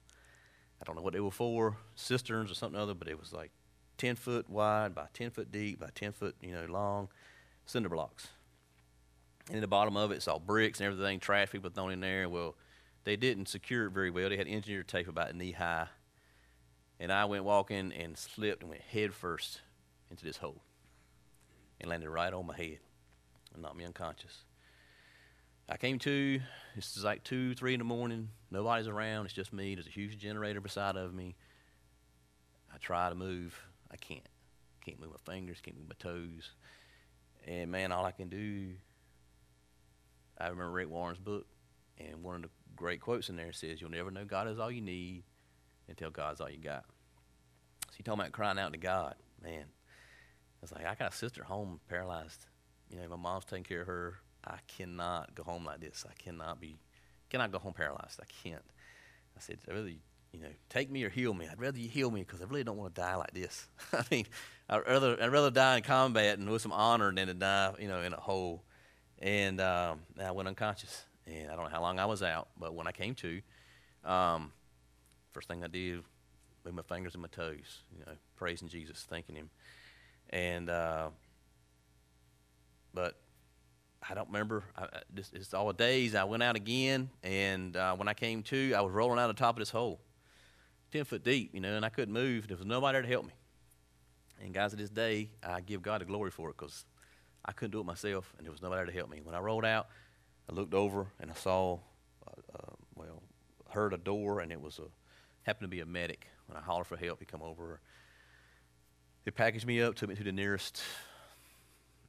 I 0.80 0.84
don't 0.84 0.96
know 0.96 1.02
what 1.02 1.14
they 1.14 1.20
were 1.20 1.30
for, 1.30 1.78
cisterns 1.94 2.50
or 2.50 2.54
something 2.54 2.78
other, 2.78 2.94
but 2.94 3.08
it 3.08 3.18
was 3.18 3.32
like 3.32 3.50
10 3.98 4.16
foot 4.16 4.48
wide 4.50 4.94
by 4.94 5.06
10 5.14 5.30
foot 5.30 5.50
deep 5.50 5.80
by 5.80 5.88
10 5.94 6.12
foot, 6.12 6.36
you 6.42 6.52
know, 6.52 6.66
long 6.68 7.08
cinder 7.64 7.88
blocks. 7.88 8.28
And 9.48 9.56
in 9.56 9.60
the 9.60 9.68
bottom 9.68 9.96
of 9.96 10.10
it, 10.10 10.16
it's 10.16 10.28
all 10.28 10.38
bricks 10.38 10.80
and 10.80 10.92
everything, 10.92 11.20
trash 11.20 11.50
people 11.50 11.70
thrown 11.70 11.92
in 11.92 12.00
there. 12.00 12.28
Well, 12.28 12.56
they 13.06 13.16
didn't 13.16 13.46
secure 13.46 13.86
it 13.86 13.92
very 13.92 14.10
well. 14.10 14.28
They 14.28 14.36
had 14.36 14.48
engineer 14.48 14.82
tape 14.82 15.06
about 15.06 15.34
knee 15.34 15.52
high. 15.52 15.86
And 16.98 17.12
I 17.12 17.24
went 17.26 17.44
walking 17.44 17.92
and 17.92 18.18
slipped 18.18 18.62
and 18.62 18.70
went 18.70 18.82
head 18.82 19.14
first 19.14 19.60
into 20.10 20.24
this 20.24 20.38
hole 20.38 20.60
and 21.80 21.88
landed 21.88 22.10
right 22.10 22.32
on 22.32 22.46
my 22.46 22.56
head 22.56 22.80
and 23.54 23.62
knocked 23.62 23.76
me 23.76 23.84
unconscious. 23.84 24.44
I 25.68 25.76
came 25.76 26.00
to, 26.00 26.40
it's 26.74 27.02
like 27.02 27.22
2, 27.22 27.54
3 27.54 27.74
in 27.74 27.78
the 27.78 27.84
morning. 27.84 28.30
Nobody's 28.50 28.88
around. 28.88 29.26
It's 29.26 29.34
just 29.34 29.52
me. 29.52 29.74
There's 29.74 29.86
a 29.86 29.90
huge 29.90 30.18
generator 30.18 30.60
beside 30.60 30.96
of 30.96 31.14
me. 31.14 31.36
I 32.74 32.78
try 32.78 33.08
to 33.08 33.14
move. 33.14 33.56
I 33.90 33.96
can't. 33.96 34.28
Can't 34.84 35.00
move 35.00 35.10
my 35.10 35.32
fingers, 35.32 35.60
can't 35.60 35.76
move 35.76 35.88
my 35.88 35.96
toes. 35.98 36.52
And 37.46 37.70
man, 37.70 37.92
all 37.92 38.04
I 38.04 38.12
can 38.12 38.28
do, 38.28 38.72
I 40.38 40.48
remember 40.48 40.70
Rick 40.70 40.90
Warren's 40.90 41.18
book, 41.18 41.46
and 41.98 42.22
one 42.22 42.36
of 42.36 42.42
the 42.42 42.48
great 42.76 43.00
quotes 43.00 43.28
in 43.28 43.36
there 43.36 43.52
says, 43.52 43.80
You'll 43.80 43.90
never 43.90 44.10
know 44.10 44.24
God 44.24 44.48
is 44.48 44.58
all 44.58 44.70
you 44.70 44.82
need 44.82 45.24
until 45.88 46.10
God's 46.10 46.40
all 46.40 46.50
you 46.50 46.58
got. 46.58 46.84
So 47.90 47.96
you 47.98 48.04
talking 48.04 48.20
about 48.20 48.32
crying 48.32 48.58
out 48.58 48.72
to 48.72 48.78
God, 48.78 49.14
man. 49.42 49.64
I 49.64 50.60
was 50.60 50.72
like, 50.72 50.86
I 50.86 50.94
got 50.94 51.12
a 51.12 51.16
sister 51.16 51.44
home 51.44 51.80
paralyzed. 51.88 52.46
You 52.90 52.98
know, 52.98 53.08
my 53.08 53.16
mom's 53.16 53.44
taking 53.44 53.64
care 53.64 53.82
of 53.82 53.86
her. 53.86 54.18
I 54.44 54.58
cannot 54.68 55.34
go 55.34 55.42
home 55.42 55.64
like 55.64 55.80
this. 55.80 56.04
I 56.08 56.14
cannot 56.22 56.60
be, 56.60 56.76
cannot 57.30 57.52
go 57.52 57.58
home 57.58 57.72
paralyzed. 57.72 58.20
I 58.20 58.48
can't. 58.48 58.62
I 59.36 59.40
said, 59.40 59.58
I 59.68 59.74
really, 59.74 59.98
you 60.32 60.40
know, 60.40 60.48
take 60.68 60.90
me 60.90 61.04
or 61.04 61.10
heal 61.10 61.34
me. 61.34 61.48
I'd 61.50 61.60
rather 61.60 61.78
you 61.78 61.88
heal 61.88 62.10
me 62.10 62.20
because 62.20 62.40
I 62.40 62.44
really 62.44 62.64
don't 62.64 62.76
want 62.76 62.94
to 62.94 63.00
die 63.00 63.16
like 63.16 63.32
this. 63.32 63.66
I 63.92 64.04
mean, 64.10 64.26
I'd 64.68 64.86
rather, 64.86 65.22
I'd 65.22 65.32
rather 65.32 65.50
die 65.50 65.78
in 65.78 65.82
combat 65.82 66.38
and 66.38 66.48
with 66.48 66.62
some 66.62 66.72
honor 66.72 67.12
than 67.12 67.26
to 67.26 67.34
die, 67.34 67.74
you 67.78 67.88
know, 67.88 68.00
in 68.00 68.12
a 68.12 68.20
hole. 68.20 68.62
And 69.18 69.60
um, 69.60 70.00
I 70.20 70.30
went 70.30 70.48
unconscious. 70.48 71.04
And 71.26 71.50
I 71.50 71.56
don't 71.56 71.64
know 71.64 71.70
how 71.70 71.82
long 71.82 71.98
I 71.98 72.06
was 72.06 72.22
out, 72.22 72.48
but 72.58 72.74
when 72.74 72.86
I 72.86 72.92
came 72.92 73.14
to, 73.16 73.40
um, 74.04 74.52
first 75.32 75.48
thing 75.48 75.64
I 75.64 75.66
did, 75.66 76.02
move 76.64 76.74
my 76.74 76.82
fingers 76.82 77.14
and 77.14 77.22
my 77.22 77.28
toes, 77.28 77.82
you 77.92 77.98
know, 78.00 78.12
praising 78.36 78.68
Jesus, 78.68 79.06
thanking 79.08 79.34
Him. 79.34 79.50
And, 80.30 80.70
uh, 80.70 81.08
but 82.94 83.16
I 84.08 84.14
don't 84.14 84.28
remember. 84.28 84.64
I, 84.76 84.86
it's 85.16 85.52
all 85.52 85.72
days. 85.72 86.14
I 86.14 86.24
went 86.24 86.42
out 86.42 86.56
again, 86.56 87.10
and 87.22 87.76
uh, 87.76 87.94
when 87.96 88.08
I 88.08 88.14
came 88.14 88.42
to, 88.44 88.74
I 88.74 88.80
was 88.80 88.92
rolling 88.92 89.18
out 89.18 89.26
the 89.28 89.34
top 89.34 89.56
of 89.56 89.60
this 89.60 89.70
hole, 89.70 90.00
10 90.92 91.04
foot 91.04 91.24
deep, 91.24 91.50
you 91.54 91.60
know, 91.60 91.74
and 91.74 91.84
I 91.84 91.88
couldn't 91.88 92.14
move. 92.14 92.46
There 92.46 92.56
was 92.56 92.66
nobody 92.66 92.96
there 92.96 93.02
to 93.02 93.08
help 93.08 93.26
me. 93.26 93.32
And 94.42 94.52
guys, 94.54 94.70
to 94.70 94.76
this 94.76 94.90
day, 94.90 95.30
I 95.42 95.60
give 95.60 95.82
God 95.82 96.02
the 96.02 96.04
glory 96.04 96.30
for 96.30 96.50
it 96.50 96.56
because 96.56 96.84
I 97.44 97.52
couldn't 97.52 97.72
do 97.72 97.80
it 97.80 97.86
myself, 97.86 98.32
and 98.38 98.46
there 98.46 98.52
was 98.52 98.62
nobody 98.62 98.78
there 98.78 98.86
to 98.86 98.92
help 98.92 99.10
me. 99.10 99.20
When 99.22 99.34
I 99.34 99.40
rolled 99.40 99.64
out, 99.64 99.88
I 100.48 100.52
looked 100.52 100.74
over 100.74 101.06
and 101.20 101.30
I 101.30 101.34
saw, 101.34 101.78
uh, 102.26 102.40
uh, 102.54 102.74
well, 102.94 103.22
heard 103.70 103.92
a 103.92 103.98
door, 103.98 104.40
and 104.40 104.52
it 104.52 104.60
was 104.60 104.78
a 104.78 104.84
happened 105.46 105.64
to 105.64 105.68
be 105.68 105.80
a 105.80 105.86
medic. 105.86 106.26
When 106.46 106.56
I 106.56 106.60
hollered 106.60 106.86
for 106.86 106.96
help, 106.96 107.20
he 107.20 107.24
come 107.24 107.42
over. 107.42 107.80
He 109.24 109.30
packaged 109.30 109.66
me 109.66 109.80
up, 109.80 109.94
took 109.94 110.08
me 110.08 110.14
to 110.16 110.24
the 110.24 110.32
nearest 110.32 110.82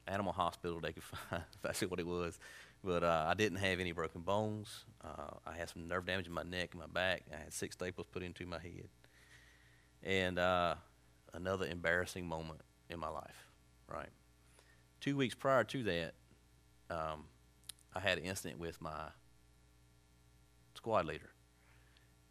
animal 0.08 0.34
hospital 0.34 0.80
they 0.80 0.94
could 0.94 1.04
find. 1.30 1.44
That's 1.62 1.82
what 1.82 2.00
it 2.00 2.08
was. 2.08 2.40
But 2.84 3.04
uh, 3.04 3.26
I 3.28 3.34
didn't 3.34 3.58
have 3.58 3.80
any 3.80 3.92
broken 3.92 4.22
bones. 4.22 4.86
Uh, 5.04 5.36
I 5.46 5.56
had 5.56 5.70
some 5.70 5.88
nerve 5.88 6.06
damage 6.06 6.28
in 6.28 6.34
my 6.34 6.44
neck 6.44 6.70
and 6.72 6.82
my 6.82 6.88
back. 6.88 7.24
I 7.34 7.38
had 7.38 7.54
six 7.54 7.76
staples 7.76 8.08
put 8.12 8.24
into 8.24 8.46
my 8.46 8.60
head. 8.60 8.88
And 10.04 10.38
uh, 10.38 10.76
another 11.34 11.66
embarrassing 11.66 12.28
moment 12.28 12.62
in 12.90 13.00
my 13.00 13.10
life, 13.10 13.48
right? 13.88 14.10
Two 15.02 15.18
weeks 15.18 15.36
prior 15.36 15.64
to 15.66 15.84
that, 15.84 16.14
um, 16.90 17.26
I 17.98 18.02
had 18.10 18.20
an 18.20 18.26
incident 18.26 18.60
with 18.60 18.80
my 18.80 19.10
squad 20.76 21.06
leader. 21.08 21.32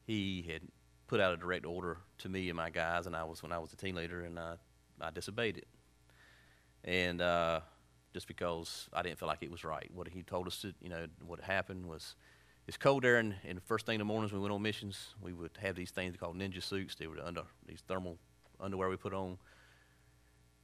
He 0.07 0.47
had 0.51 0.63
put 1.09 1.21
out 1.21 1.35
a 1.35 1.37
direct 1.37 1.67
order 1.67 1.99
to 2.19 2.29
me 2.29 2.49
and 2.49 2.57
my 2.57 2.71
guys, 2.71 3.07
and 3.07 3.17
I 3.17 3.25
was 3.25 3.43
when 3.43 3.51
I 3.53 3.59
was 3.59 3.71
the 3.71 3.77
team 3.77 3.97
leader, 3.97 4.23
and 4.23 4.39
I, 4.39 4.55
I 5.01 5.11
disobeyed 5.11 5.57
it. 5.59 5.67
and 6.85 7.21
uh, 7.21 7.61
just 8.15 8.29
because 8.29 8.89
I 8.93 9.03
didn't 9.03 9.19
feel 9.19 9.29
like 9.29 9.43
it 9.43 9.51
was 9.51 9.65
right. 9.65 9.91
What 9.93 10.09
he 10.09 10.23
told 10.23 10.47
us 10.47 10.61
to, 10.63 10.73
you 10.81 10.89
know, 10.89 11.07
what 11.27 11.41
happened 11.41 11.87
was 11.87 12.15
it's 12.67 12.77
cold 12.77 13.03
there, 13.03 13.17
and, 13.17 13.35
and 13.45 13.59
the 13.59 13.63
first 13.63 13.87
thing 13.87 13.97
in 13.97 13.99
the 13.99 14.05
mornings 14.05 14.33
we 14.33 14.39
went 14.39 14.53
on 14.53 14.63
missions, 14.63 15.15
we 15.21 15.33
would 15.33 15.51
have 15.61 15.75
these 15.77 15.91
things 15.91 16.17
called 16.17 16.37
ninja 16.37 16.63
suits. 16.63 16.95
They 16.95 17.09
were 17.09 17.19
under 17.25 17.43
these 17.67 17.83
thermal 17.89 18.19
underwear 18.61 18.89
we 18.89 18.97
put 18.97 19.13
on. 19.13 19.39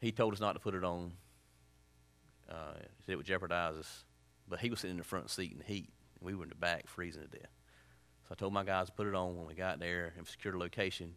He 0.01 0.13
told 0.13 0.33
us 0.33 0.41
not 0.41 0.55
to 0.55 0.61
put 0.61 0.75
it 0.75 0.85
on. 0.85 1.13
Uh, 2.51 2.75
he 2.77 3.05
said 3.05 3.13
it 3.13 3.17
would 3.17 3.27
jeopardize 3.27 3.77
us. 3.77 4.05
But 4.49 4.61
he 4.61 4.71
was 4.71 4.81
sitting 4.81 4.95
in 4.95 4.99
the 4.99 5.05
front 5.05 5.31
seat 5.31 5.53
in 5.53 5.59
the 5.59 5.65
heat, 5.65 5.89
and 6.19 6.27
we 6.27 6.35
were 6.35 6.45
in 6.45 6.49
the 6.51 6.55
back 6.55 6.89
freezing 6.89 7.23
to 7.23 7.29
death. 7.29 7.51
So 8.29 8.33
I 8.33 8.35
told 8.35 8.53
my 8.53 8.65
guys 8.65 8.87
to 8.87 8.93
put 8.93 9.07
it 9.07 9.15
on 9.15 9.37
when 9.37 9.47
we 9.47 9.55
got 9.55 9.79
there 9.79 10.13
and 10.17 10.27
secure 10.27 10.53
the 10.53 10.59
location. 10.59 11.15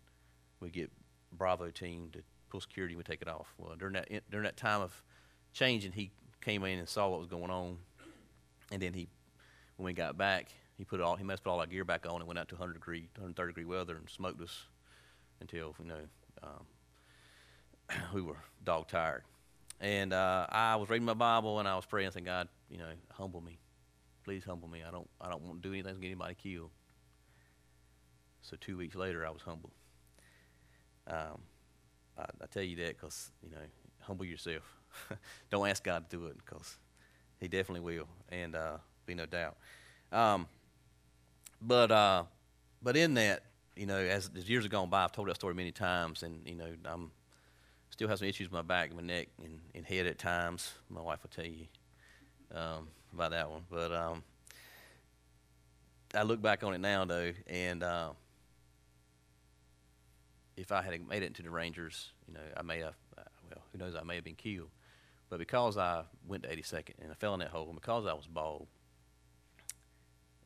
We 0.60 0.70
get 0.70 0.92
Bravo 1.32 1.70
team 1.70 2.10
to 2.14 2.20
pull 2.50 2.62
security 2.62 2.94
and 2.94 2.98
we 2.98 3.04
take 3.04 3.22
it 3.22 3.28
off. 3.28 3.54
Well, 3.58 3.76
during 3.78 3.94
that 3.94 4.08
during 4.30 4.46
that 4.46 4.58
time 4.58 4.82
of 4.82 5.04
changing, 5.54 5.92
he 5.92 6.12
came 6.42 6.64
in 6.64 6.80
and 6.80 6.88
saw 6.88 7.10
what 7.10 7.20
was 7.20 7.28
going 7.28 7.52
on, 7.52 7.78
and 8.72 8.82
then 8.82 8.94
he, 8.94 9.08
when 9.78 9.86
we 9.86 9.94
got 9.94 10.18
back, 10.18 10.48
he 10.78 10.84
put 10.84 11.02
all 11.02 11.16
he 11.16 11.24
must 11.24 11.44
put 11.44 11.52
all 11.52 11.60
our 11.60 11.68
gear 11.68 11.84
back 11.84 12.06
on 12.06 12.18
and 12.18 12.28
went 12.28 12.40
out 12.40 12.48
to 12.50 12.56
100 12.56 12.74
degree, 12.74 13.10
130 13.16 13.52
degree 13.52 13.66
weather 13.66 13.96
and 13.96 14.10
smoked 14.10 14.42
us 14.42 14.64
until 15.42 15.76
you 15.80 15.86
know 15.86 16.00
um, 16.44 18.00
we 18.14 18.22
were 18.22 18.38
dog 18.64 18.88
tired. 18.88 19.24
And 19.82 20.14
uh, 20.14 20.48
I 20.50 20.78
was 20.78 20.90
reading 20.90 21.06
my 21.06 21.14
Bible 21.14 21.60
and 21.60 21.68
I 21.68 21.76
was 21.76 21.86
praying, 21.86 22.12
saying, 22.12 22.26
God, 22.26 22.48
you 22.70 22.78
know, 22.78 22.90
humble 23.12 23.42
me, 23.42 23.60
please 24.24 24.44
humble 24.44 24.68
me. 24.68 24.82
I 24.86 24.92
don't 24.92 25.08
I 25.22 25.30
don't 25.30 25.42
want 25.44 25.62
to 25.62 25.70
do 25.70 25.74
anything 25.74 25.96
to 25.96 26.02
get 26.02 26.08
anybody 26.08 26.36
killed. 26.36 26.72
So 28.42 28.56
two 28.60 28.78
weeks 28.78 28.96
later, 28.96 29.26
I 29.26 29.30
was 29.30 29.42
humble. 29.42 29.72
Um, 31.08 31.42
I, 32.18 32.24
I 32.42 32.46
tell 32.52 32.64
you 32.64 32.76
that 32.78 33.00
because 33.00 33.32
you 33.44 33.52
know, 33.52 33.58
humble 34.02 34.26
yourself. 34.26 34.64
don't 35.50 35.68
ask 35.68 35.84
God 35.84 36.10
to 36.10 36.18
do 36.18 36.26
it 36.28 36.38
because 36.38 36.78
He 37.40 37.48
definitely 37.48 37.82
will, 37.82 38.08
and 38.30 38.56
uh, 38.56 38.78
be 39.06 39.16
no 39.16 39.26
doubt. 39.26 39.58
Um, 40.12 40.48
but 41.62 41.92
uh, 41.92 42.24
but 42.82 42.98
in 42.98 43.14
that, 43.16 43.44
you 43.76 43.86
know, 43.86 43.98
as, 43.98 44.30
as 44.36 44.50
years 44.50 44.64
have 44.64 44.72
gone 44.72 44.90
by, 44.90 45.04
I've 45.04 45.12
told 45.12 45.28
that 45.30 45.36
story 45.36 45.54
many 45.54 45.72
times, 45.72 46.24
and 46.24 46.48
you 46.48 46.56
know, 46.56 46.72
I'm 46.86 47.12
still 47.90 48.08
have 48.08 48.20
some 48.20 48.28
issues 48.28 48.48
with 48.48 48.54
my 48.54 48.62
back, 48.62 48.90
and 48.90 48.98
my 48.98 49.06
neck, 49.06 49.30
and, 49.44 49.60
and 49.74 49.86
head 49.86 50.06
at 50.08 50.18
times. 50.18 50.74
My 50.90 51.02
wife 51.02 51.24
will 51.24 51.30
tell 51.30 51.46
you 51.46 51.68
um, 52.54 52.88
about 53.14 53.32
that 53.32 53.50
one, 53.50 53.64
but 53.70 53.92
um, 53.92 54.24
I 56.14 56.24
look 56.24 56.42
back 56.42 56.64
on 56.64 56.74
it 56.74 56.80
now 56.80 57.06
though, 57.06 57.32
and 57.48 57.84
uh, 57.84 58.12
if 60.58 60.72
I 60.72 60.82
had 60.82 61.08
made 61.08 61.24
it 61.24 61.28
into 61.28 61.44
the 61.44 61.50
Rangers, 61.50 62.12
you 62.28 62.34
know, 62.34 62.40
I 62.56 62.62
may 62.62 62.80
have, 62.80 62.96
uh, 63.18 63.24
well, 63.50 63.64
who 63.72 63.78
knows, 63.78 63.96
I 63.96 64.04
may 64.04 64.16
have 64.16 64.24
been 64.24 64.36
killed. 64.36 64.70
But 65.30 65.40
because 65.40 65.78
I 65.78 66.04
went 66.28 66.44
to 66.44 66.50
82nd 66.50 66.94
and 67.02 67.12
I 67.12 67.16
fell 67.16 67.34
in 67.34 67.40
that 67.40 67.50
hole, 67.50 67.66
and 67.66 67.76
because 67.76 68.06
I 68.06 68.14
was 68.14 68.28
bald, 68.28 68.68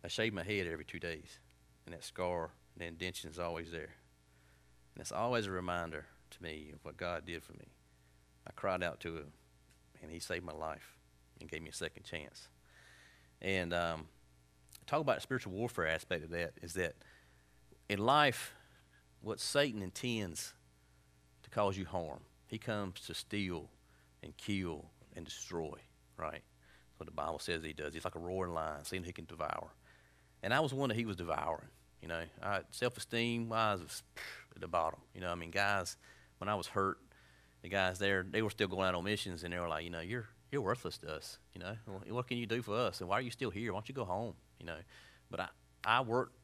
I 0.04 0.08
shaved 0.08 0.34
my 0.34 0.44
head 0.44 0.68
every 0.68 0.86
two 0.86 1.00
days, 1.00 1.40
and 1.86 1.94
that 1.94 2.04
scar 2.04 2.52
and 2.74 2.82
the 2.82 2.86
indention 2.86 3.30
is 3.30 3.40
always 3.40 3.72
there. 3.72 3.96
And 4.96 5.02
it's 5.02 5.12
always 5.12 5.46
a 5.46 5.52
reminder 5.52 6.06
to 6.32 6.44
me 6.44 6.72
of 6.74 6.84
what 6.84 6.98
God 6.98 7.26
did 7.26 7.44
for 7.44 7.54
me. 7.54 7.68
I 8.48 8.52
cried 8.56 8.82
out 8.82 9.00
to 9.02 9.18
Him, 9.18 9.34
and 10.02 10.12
He 10.12 10.20
saved 10.20 10.46
my 10.46 10.54
life 10.54 10.99
and 11.40 11.50
gave 11.50 11.62
me 11.62 11.70
a 11.70 11.74
second 11.74 12.04
chance. 12.04 12.50
And 13.42 13.74
um, 13.74 14.08
talk 14.86 15.02
about 15.02 15.16
the 15.16 15.22
spiritual 15.22 15.54
warfare 15.54 15.88
aspect 15.88 16.24
of 16.24 16.32
that 16.32 16.54
is 16.62 16.74
that 16.74 16.96
in 17.90 18.00
life, 18.00 18.54
what 19.22 19.40
Satan 19.40 19.82
intends 19.82 20.54
to 21.44 21.50
cause 21.50 21.78
you 21.78 21.86
harm, 21.86 22.20
he 22.48 22.58
comes 22.58 23.02
to 23.02 23.14
steal 23.14 23.70
and 24.24 24.36
kill 24.38 24.86
and 25.16 25.26
destroy, 25.26 25.78
right? 26.18 26.42
What 26.98 27.06
the 27.06 27.14
Bible 27.14 27.40
says 27.40 27.64
he 27.64 27.74
does. 27.74 27.94
He's 27.94 28.04
like 28.04 28.16
a 28.16 28.20
roaring 28.20 28.54
lion, 28.54 28.84
seeing 28.84 29.04
he 29.04 29.14
can 29.14 29.26
devour. 29.26 29.70
And 30.44 30.54
I 30.54 30.60
was 30.60 30.74
one 30.74 30.90
that 30.90 30.96
he 30.96 31.06
was 31.06 31.16
devouring. 31.16 31.70
You 32.02 32.08
know, 32.08 32.22
I, 32.42 32.62
self-esteem 32.72 33.50
wise 33.50 33.80
was 33.80 34.04
at 34.56 34.62
the 34.62 34.68
bottom. 34.68 35.00
You 35.14 35.22
know, 35.22 35.32
I 35.32 35.36
mean, 35.36 35.52
guys, 35.52 35.98
when 36.38 36.50
I 36.50 36.56
was 36.56 36.68
hurt, 36.68 36.98
the 37.62 37.70
guys 37.70 38.00
there, 38.00 38.26
they 38.30 38.42
were 38.42 38.50
still 38.50 38.70
going 38.70 38.88
out 38.88 38.96
on 38.96 39.04
missions, 39.04 39.44
and 39.44 39.54
they 39.54 39.60
were 39.60 39.68
like, 39.68 39.84
you 39.84 39.90
know, 39.90 40.00
you're 40.00 40.30
you're 40.52 40.62
worthless 40.62 40.98
to 41.00 41.14
us. 41.14 41.38
You 41.54 41.62
know, 41.62 41.76
what 42.10 42.28
can 42.28 42.38
you 42.38 42.46
do 42.46 42.62
for 42.62 42.76
us? 42.76 43.02
And 43.02 43.10
why 43.10 43.18
are 43.18 43.22
you 43.22 43.32
still 43.32 43.50
here? 43.50 43.72
Why 43.72 43.78
don't 43.78 43.90
you 43.90 43.96
go 43.96 44.06
home? 44.06 44.34
You 44.60 44.66
know, 44.66 44.78
but 45.30 45.40
I 45.40 45.48
I 45.84 46.02
worked 46.02 46.36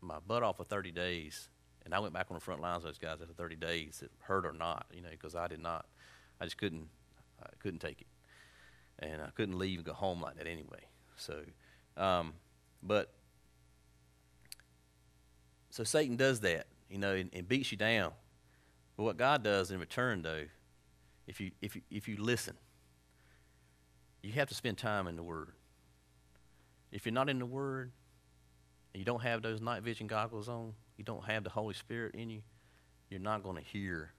my 0.00 0.18
butt 0.26 0.42
off 0.42 0.56
for 0.56 0.64
30 0.64 0.90
days, 0.92 1.48
and 1.84 1.94
I 1.94 1.98
went 1.98 2.12
back 2.12 2.26
on 2.30 2.34
the 2.34 2.40
front 2.40 2.60
lines 2.60 2.78
of 2.78 2.84
those 2.84 2.98
guys 2.98 3.18
after 3.20 3.34
30 3.34 3.56
days, 3.56 4.02
it 4.02 4.10
hurt 4.20 4.46
or 4.46 4.52
not. 4.52 4.86
You 4.92 5.02
know, 5.02 5.10
because 5.10 5.34
I 5.34 5.48
did 5.48 5.60
not, 5.60 5.86
I 6.40 6.44
just 6.44 6.56
couldn't, 6.56 6.88
I 7.42 7.48
couldn't 7.58 7.80
take 7.80 8.00
it, 8.00 8.06
and 8.98 9.22
I 9.22 9.30
couldn't 9.34 9.58
leave 9.58 9.78
and 9.78 9.86
go 9.86 9.92
home 9.92 10.20
like 10.20 10.36
that 10.36 10.46
anyway. 10.46 10.80
So, 11.16 11.40
um, 11.96 12.34
but 12.82 13.12
so 15.70 15.84
Satan 15.84 16.16
does 16.16 16.40
that, 16.40 16.66
you 16.88 16.98
know, 16.98 17.14
and, 17.14 17.30
and, 17.32 17.46
beats 17.46 17.70
you 17.70 17.78
down. 17.78 18.12
But 18.96 19.04
what 19.04 19.16
God 19.16 19.44
does 19.44 19.70
in 19.70 19.78
return, 19.78 20.22
though, 20.22 20.44
if 21.26 21.40
you, 21.40 21.50
if 21.60 21.76
you, 21.76 21.82
if 21.90 22.08
you 22.08 22.16
listen, 22.16 22.56
you 24.22 24.32
have 24.32 24.48
to 24.48 24.54
spend 24.54 24.78
time 24.78 25.06
in 25.06 25.16
the 25.16 25.22
Word. 25.22 25.50
If 26.92 27.06
you're 27.06 27.12
not 27.12 27.28
in 27.28 27.38
the 27.38 27.46
Word, 27.46 27.92
and 28.92 29.00
you 29.00 29.04
don't 29.04 29.22
have 29.22 29.42
those 29.42 29.60
night 29.60 29.82
vision 29.82 30.06
goggles 30.06 30.48
on, 30.48 30.74
you 30.96 31.04
don't 31.04 31.24
have 31.24 31.44
the 31.44 31.50
Holy 31.50 31.74
Spirit 31.74 32.14
in 32.14 32.30
you, 32.30 32.42
you're 33.08 33.20
not 33.20 33.42
going 33.42 33.56
to 33.56 33.62
hear 33.62 34.12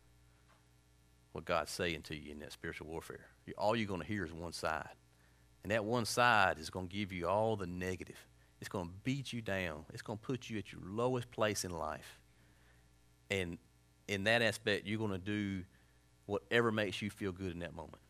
what 1.33 1.45
God's 1.45 1.71
saying 1.71 2.01
to 2.03 2.15
you 2.15 2.31
in 2.31 2.39
that 2.39 2.51
spiritual 2.51 2.87
warfare. 2.87 3.25
All 3.57 3.75
you're 3.75 3.87
going 3.87 4.01
to 4.01 4.07
hear 4.07 4.25
is 4.25 4.33
one 4.33 4.53
side. 4.53 4.89
And 5.63 5.71
that 5.71 5.85
one 5.85 6.05
side 6.05 6.57
is 6.57 6.69
going 6.69 6.87
to 6.87 6.95
give 6.95 7.11
you 7.11 7.27
all 7.27 7.55
the 7.55 7.67
negative. 7.67 8.17
It's 8.59 8.69
going 8.69 8.87
to 8.87 8.93
beat 9.03 9.31
you 9.31 9.41
down. 9.41 9.85
It's 9.93 10.01
going 10.01 10.17
to 10.17 10.23
put 10.23 10.49
you 10.49 10.57
at 10.57 10.71
your 10.71 10.81
lowest 10.83 11.31
place 11.31 11.63
in 11.63 11.71
life. 11.71 12.19
And 13.29 13.57
in 14.07 14.23
that 14.25 14.41
aspect, 14.41 14.85
you're 14.85 14.99
going 14.99 15.11
to 15.11 15.17
do 15.17 15.63
whatever 16.25 16.71
makes 16.71 17.01
you 17.01 17.09
feel 17.09 17.31
good 17.31 17.51
in 17.51 17.59
that 17.59 17.75
moment, 17.75 18.01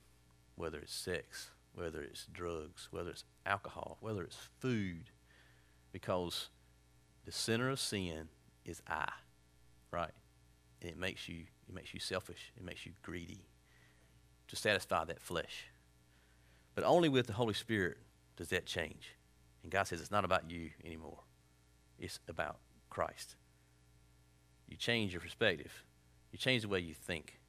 whether 0.56 0.80
it's 0.80 0.94
sex, 0.94 1.52
whether 1.74 2.02
it's 2.02 2.26
drugs, 2.32 2.88
whether 2.92 3.10
it's 3.10 3.24
alcohol, 3.46 3.98
whether 4.02 4.24
it's 4.24 4.38
food, 4.60 5.10
because 5.92 6.50
the 7.26 7.32
center 7.32 7.70
of 7.70 7.80
sin 7.80 8.30
is 8.66 8.82
I, 8.88 9.10
right? 9.92 10.12
And 10.82 10.90
it 10.90 10.98
makes 10.98 11.28
you 11.28 11.46
it 11.68 11.76
makes 11.76 11.94
you 11.94 12.00
selfish. 12.00 12.52
It 12.58 12.64
makes 12.64 12.86
you 12.86 12.92
greedy 13.02 13.46
to 14.50 14.56
satisfy 14.56 15.06
that 15.06 15.22
flesh. 15.22 15.68
But 16.76 16.84
only 16.84 17.08
with 17.08 17.28
the 17.28 17.34
Holy 17.34 17.54
Spirit 17.54 17.98
does 18.36 18.50
that 18.50 18.66
change. 18.66 19.16
And 19.64 19.72
God 19.72 19.84
says 19.84 20.02
it's 20.02 20.12
not 20.12 20.26
about 20.26 20.50
you 20.50 20.72
anymore, 20.84 21.20
it's 22.00 22.20
about 22.28 22.58
Christ. 22.90 23.36
You 24.68 24.78
change 24.78 25.14
your 25.14 25.22
perspective, 25.22 25.84
you 26.32 26.40
change 26.40 26.64
the 26.64 26.68
way 26.68 26.80
you 26.80 26.94
think. 26.94 27.40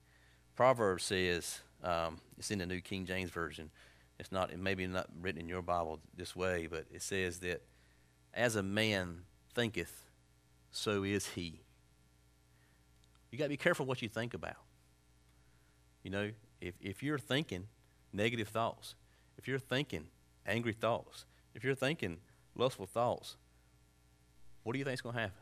Proverbs 0.54 1.04
says, 1.04 1.60
um, 1.82 2.20
it's 2.38 2.50
in 2.50 2.58
the 2.58 2.66
New 2.66 2.80
King 2.80 3.06
James 3.06 3.30
Version. 3.30 3.70
It's 4.18 4.30
not, 4.30 4.52
it 4.52 4.58
maybe 4.58 4.86
not 4.86 5.08
written 5.20 5.40
in 5.40 5.48
your 5.48 5.62
Bible 5.62 6.00
this 6.16 6.36
way, 6.36 6.68
but 6.70 6.86
it 6.92 7.02
says 7.02 7.40
that 7.40 7.62
as 8.34 8.56
a 8.56 8.62
man 8.62 9.22
thinketh, 9.54 10.10
so 10.70 11.02
is 11.02 11.28
he. 11.28 11.60
You 13.30 13.38
got 13.38 13.44
to 13.44 13.50
be 13.50 13.56
careful 13.56 13.86
what 13.86 14.02
you 14.02 14.08
think 14.08 14.34
about. 14.34 14.56
You 16.02 16.10
know, 16.10 16.30
if, 16.60 16.74
if 16.80 17.02
you're 17.02 17.18
thinking 17.18 17.66
negative 18.12 18.48
thoughts, 18.48 18.94
if 19.38 19.48
you're 19.48 19.58
thinking 19.58 20.06
angry 20.46 20.72
thoughts, 20.72 21.24
if 21.54 21.64
you're 21.64 21.74
thinking 21.74 22.18
lustful 22.54 22.86
thoughts, 22.86 23.36
what 24.62 24.72
do 24.72 24.78
you 24.78 24.84
think 24.84 24.94
is 24.94 25.00
going 25.00 25.14
to 25.14 25.20
happen? 25.22 25.36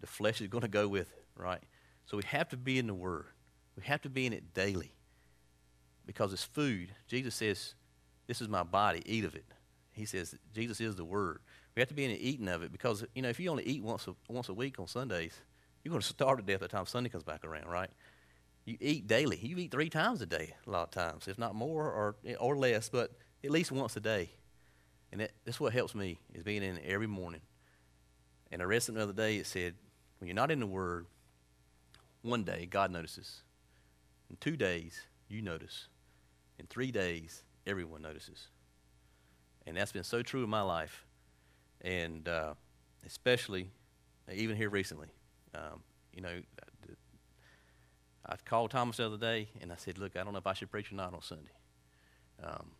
The 0.00 0.06
flesh 0.06 0.40
is 0.40 0.48
going 0.48 0.62
to 0.62 0.68
go 0.68 0.86
with 0.86 1.10
it, 1.10 1.24
right? 1.36 1.62
So 2.06 2.16
we 2.16 2.22
have 2.26 2.48
to 2.50 2.56
be 2.56 2.78
in 2.78 2.86
the 2.86 2.94
Word. 2.94 3.26
We 3.76 3.84
have 3.84 4.02
to 4.02 4.10
be 4.10 4.26
in 4.26 4.32
it 4.32 4.54
daily 4.54 4.92
because 6.08 6.32
it's 6.32 6.42
food. 6.42 6.88
Jesus 7.06 7.34
says, 7.34 7.74
This 8.26 8.40
is 8.40 8.48
my 8.48 8.62
body, 8.62 9.02
eat 9.04 9.26
of 9.26 9.34
it. 9.34 9.44
He 9.92 10.06
says, 10.06 10.34
Jesus 10.54 10.80
is 10.80 10.96
the 10.96 11.04
Word. 11.04 11.40
We 11.76 11.80
have 11.80 11.88
to 11.90 11.94
be 11.94 12.04
in 12.04 12.10
the 12.10 12.28
eating 12.28 12.48
of 12.48 12.62
it 12.62 12.72
because, 12.72 13.04
you 13.14 13.20
know, 13.20 13.28
if 13.28 13.38
you 13.38 13.50
only 13.50 13.64
eat 13.64 13.82
once 13.82 14.08
a, 14.08 14.14
once 14.26 14.48
a 14.48 14.54
week 14.54 14.80
on 14.80 14.86
Sundays, 14.88 15.38
you're 15.84 15.90
going 15.90 16.00
to 16.00 16.08
starve 16.08 16.38
to 16.38 16.42
death 16.42 16.60
by 16.60 16.66
the 16.66 16.72
time 16.72 16.86
Sunday 16.86 17.10
comes 17.10 17.24
back 17.24 17.44
around, 17.44 17.68
right? 17.68 17.90
You 18.64 18.78
eat 18.80 19.06
daily. 19.06 19.36
You 19.36 19.58
eat 19.58 19.70
three 19.70 19.90
times 19.90 20.22
a 20.22 20.26
day 20.26 20.54
a 20.66 20.70
lot 20.70 20.84
of 20.84 20.90
times, 20.90 21.28
if 21.28 21.38
not 21.38 21.54
more 21.54 21.84
or, 21.84 22.16
or 22.40 22.56
less, 22.56 22.88
but 22.88 23.12
at 23.44 23.50
least 23.50 23.70
once 23.70 23.94
a 23.96 24.00
day. 24.00 24.30
And 25.12 25.20
that, 25.20 25.32
that's 25.44 25.60
what 25.60 25.74
helps 25.74 25.94
me 25.94 26.18
is 26.32 26.42
being 26.42 26.62
in 26.62 26.80
every 26.86 27.06
morning. 27.06 27.42
And 28.50 28.62
I 28.62 28.64
read 28.64 28.82
something 28.82 28.98
the 28.98 29.04
other 29.04 29.12
day. 29.12 29.36
It 29.36 29.46
said, 29.46 29.74
when 30.18 30.28
you're 30.28 30.34
not 30.34 30.50
in 30.50 30.60
the 30.60 30.66
Word, 30.66 31.04
one 32.22 32.44
day 32.44 32.66
God 32.66 32.90
notices. 32.90 33.42
In 34.30 34.36
two 34.36 34.56
days, 34.56 35.02
you 35.28 35.42
notice. 35.42 35.88
In 36.58 36.66
three 36.66 36.90
days, 36.90 37.42
everyone 37.66 38.02
notices. 38.02 38.48
And 39.66 39.76
that's 39.76 39.92
been 39.92 40.04
so 40.04 40.22
true 40.22 40.44
in 40.44 40.50
my 40.50 40.62
life. 40.62 41.04
And 41.82 42.26
uh, 42.28 42.54
especially, 43.06 43.70
even 44.32 44.56
here 44.56 44.70
recently. 44.70 45.08
Um, 45.54 45.82
you 46.12 46.20
know, 46.20 46.40
I 48.26 48.36
called 48.44 48.70
Thomas 48.70 48.98
the 48.98 49.06
other 49.06 49.16
day 49.16 49.48
and 49.60 49.72
I 49.72 49.76
said, 49.76 49.98
Look, 49.98 50.16
I 50.16 50.24
don't 50.24 50.32
know 50.32 50.38
if 50.38 50.46
I 50.46 50.52
should 50.52 50.70
preach 50.70 50.92
or 50.92 50.96
not 50.96 51.14
on 51.14 51.22
Sunday. 51.22 51.52
Um, 52.42 52.72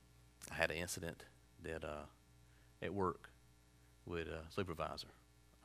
I 0.51 0.55
had 0.55 0.71
an 0.71 0.77
incident 0.77 1.25
that 1.63 1.85
uh, 1.85 2.07
at 2.83 2.93
work 2.93 3.31
with 4.07 4.29
a 4.29 4.41
supervisor, 4.51 5.09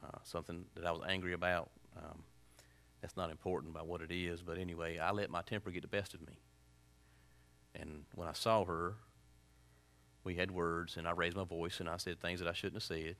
uh, 0.04 0.18
something 0.24 0.66
that 0.76 0.86
I 0.86 0.92
was 0.92 1.02
angry 1.08 1.34
about. 1.34 1.70
Um, 1.98 2.24
that's 3.02 3.18
not 3.18 3.30
important 3.30 3.74
by 3.74 3.82
what 3.82 4.02
it 4.02 4.12
is, 4.12 4.42
but 4.42 4.58
anyway, 4.58 4.98
I 4.98 5.12
let 5.12 5.30
my 5.30 5.42
temper 5.42 5.72
get 5.72 5.82
the 5.82 5.90
best 5.90 6.14
of 6.14 6.22
me. 6.22 6.40
And 7.76 8.04
when 8.16 8.28
I 8.28 8.34
saw 8.34 8.66
her, 8.66 8.96
we 10.24 10.36
had 10.36 10.52
words, 10.52 10.96
and 10.98 11.08
I 11.08 11.12
raised 11.12 11.36
my 11.36 11.44
voice 11.44 11.80
and 11.80 11.90
I 11.90 11.98
said 11.98 12.22
things 12.22 12.40
that 12.40 12.48
I 12.48 12.54
shouldn't 12.54 12.76
have 12.76 12.84
said. 12.84 13.16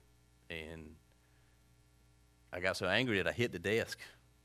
And 0.50 0.96
I 2.52 2.60
got 2.60 2.78
so 2.78 2.88
angry 2.88 3.18
that 3.18 3.28
I 3.28 3.32
hit 3.32 3.52
the 3.52 3.60
desk. 3.60 4.00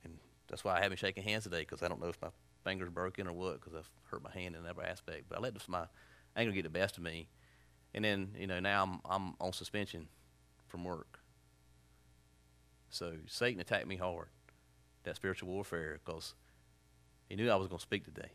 And 0.05 0.19
that's 0.49 0.65
why 0.65 0.77
I 0.77 0.83
haven't 0.83 0.99
shaken 0.99 1.23
hands 1.23 1.45
today, 1.45 1.61
because 1.61 1.83
I 1.83 1.89
don't 1.89 2.01
know 2.01 2.09
if 2.09 2.21
my 2.21 2.29
finger's 2.65 2.91
broken 2.91 3.29
or 3.29 3.33
what, 3.33 3.61
because 3.61 3.75
I've 3.75 3.91
hurt 4.11 4.23
my 4.23 4.33
hand 4.33 4.57
in 4.57 4.67
every 4.67 4.85
aspect. 4.85 5.25
But 5.29 5.39
I 5.39 5.41
let 5.41 5.55
this, 5.55 5.69
my 5.69 5.85
anger 6.35 6.53
get 6.53 6.63
the 6.63 6.71
best 6.71 6.97
of 6.97 7.03
me. 7.03 7.29
And 7.95 8.05
then, 8.05 8.31
you 8.39 8.47
know, 8.47 8.61
now 8.61 8.83
I'm, 8.83 9.01
I'm 9.05 9.35
on 9.41 9.53
suspension 9.53 10.09
from 10.67 10.85
work. 10.85 11.21
So 12.91 13.13
Satan 13.27 13.61
attacked 13.61 13.87
me 13.87 13.97
hard, 13.97 14.29
that 15.05 15.17
spiritual 15.17 15.51
warfare, 15.51 16.01
because 16.05 16.35
he 17.29 17.37
knew 17.37 17.51
I 17.51 17.57
was 17.57 17.69
going 17.69 17.79
to 17.79 17.83
speak 17.83 18.05
today. 18.05 18.31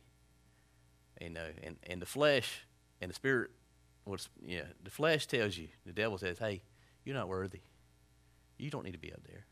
You 1.22 1.30
know, 1.30 1.48
and, 1.64 1.78
and 1.84 2.02
the 2.02 2.06
flesh 2.06 2.66
and 3.02 3.10
the 3.10 3.16
spirit, 3.16 3.52
was, 4.06 4.30
yeah, 4.46 4.64
the 4.84 4.90
flesh 4.90 5.28
tells 5.28 5.58
you, 5.58 5.70
the 5.86 5.94
devil 5.94 6.18
says, 6.18 6.38
hey, 6.38 6.64
you're 7.06 7.16
not 7.16 7.28
worthy. 7.28 7.62
You 8.58 8.70
don't 8.70 8.84
need 8.84 8.92
to 8.92 9.00
be 9.00 9.14
up 9.14 9.22
there. 9.26 9.46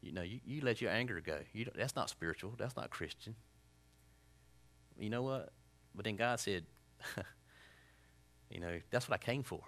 You 0.00 0.12
know, 0.12 0.22
you, 0.22 0.40
you 0.44 0.60
let 0.60 0.80
your 0.80 0.90
anger 0.90 1.20
go. 1.20 1.38
You 1.52 1.66
that's 1.74 1.96
not 1.96 2.08
spiritual. 2.08 2.54
That's 2.56 2.76
not 2.76 2.90
Christian. 2.90 3.34
You 4.98 5.10
know 5.10 5.22
what? 5.22 5.50
But 5.94 6.04
then 6.04 6.16
God 6.16 6.38
said, 6.38 6.64
you 8.50 8.60
know, 8.60 8.78
that's 8.90 9.08
what 9.08 9.14
I 9.20 9.24
came 9.24 9.42
for. 9.42 9.62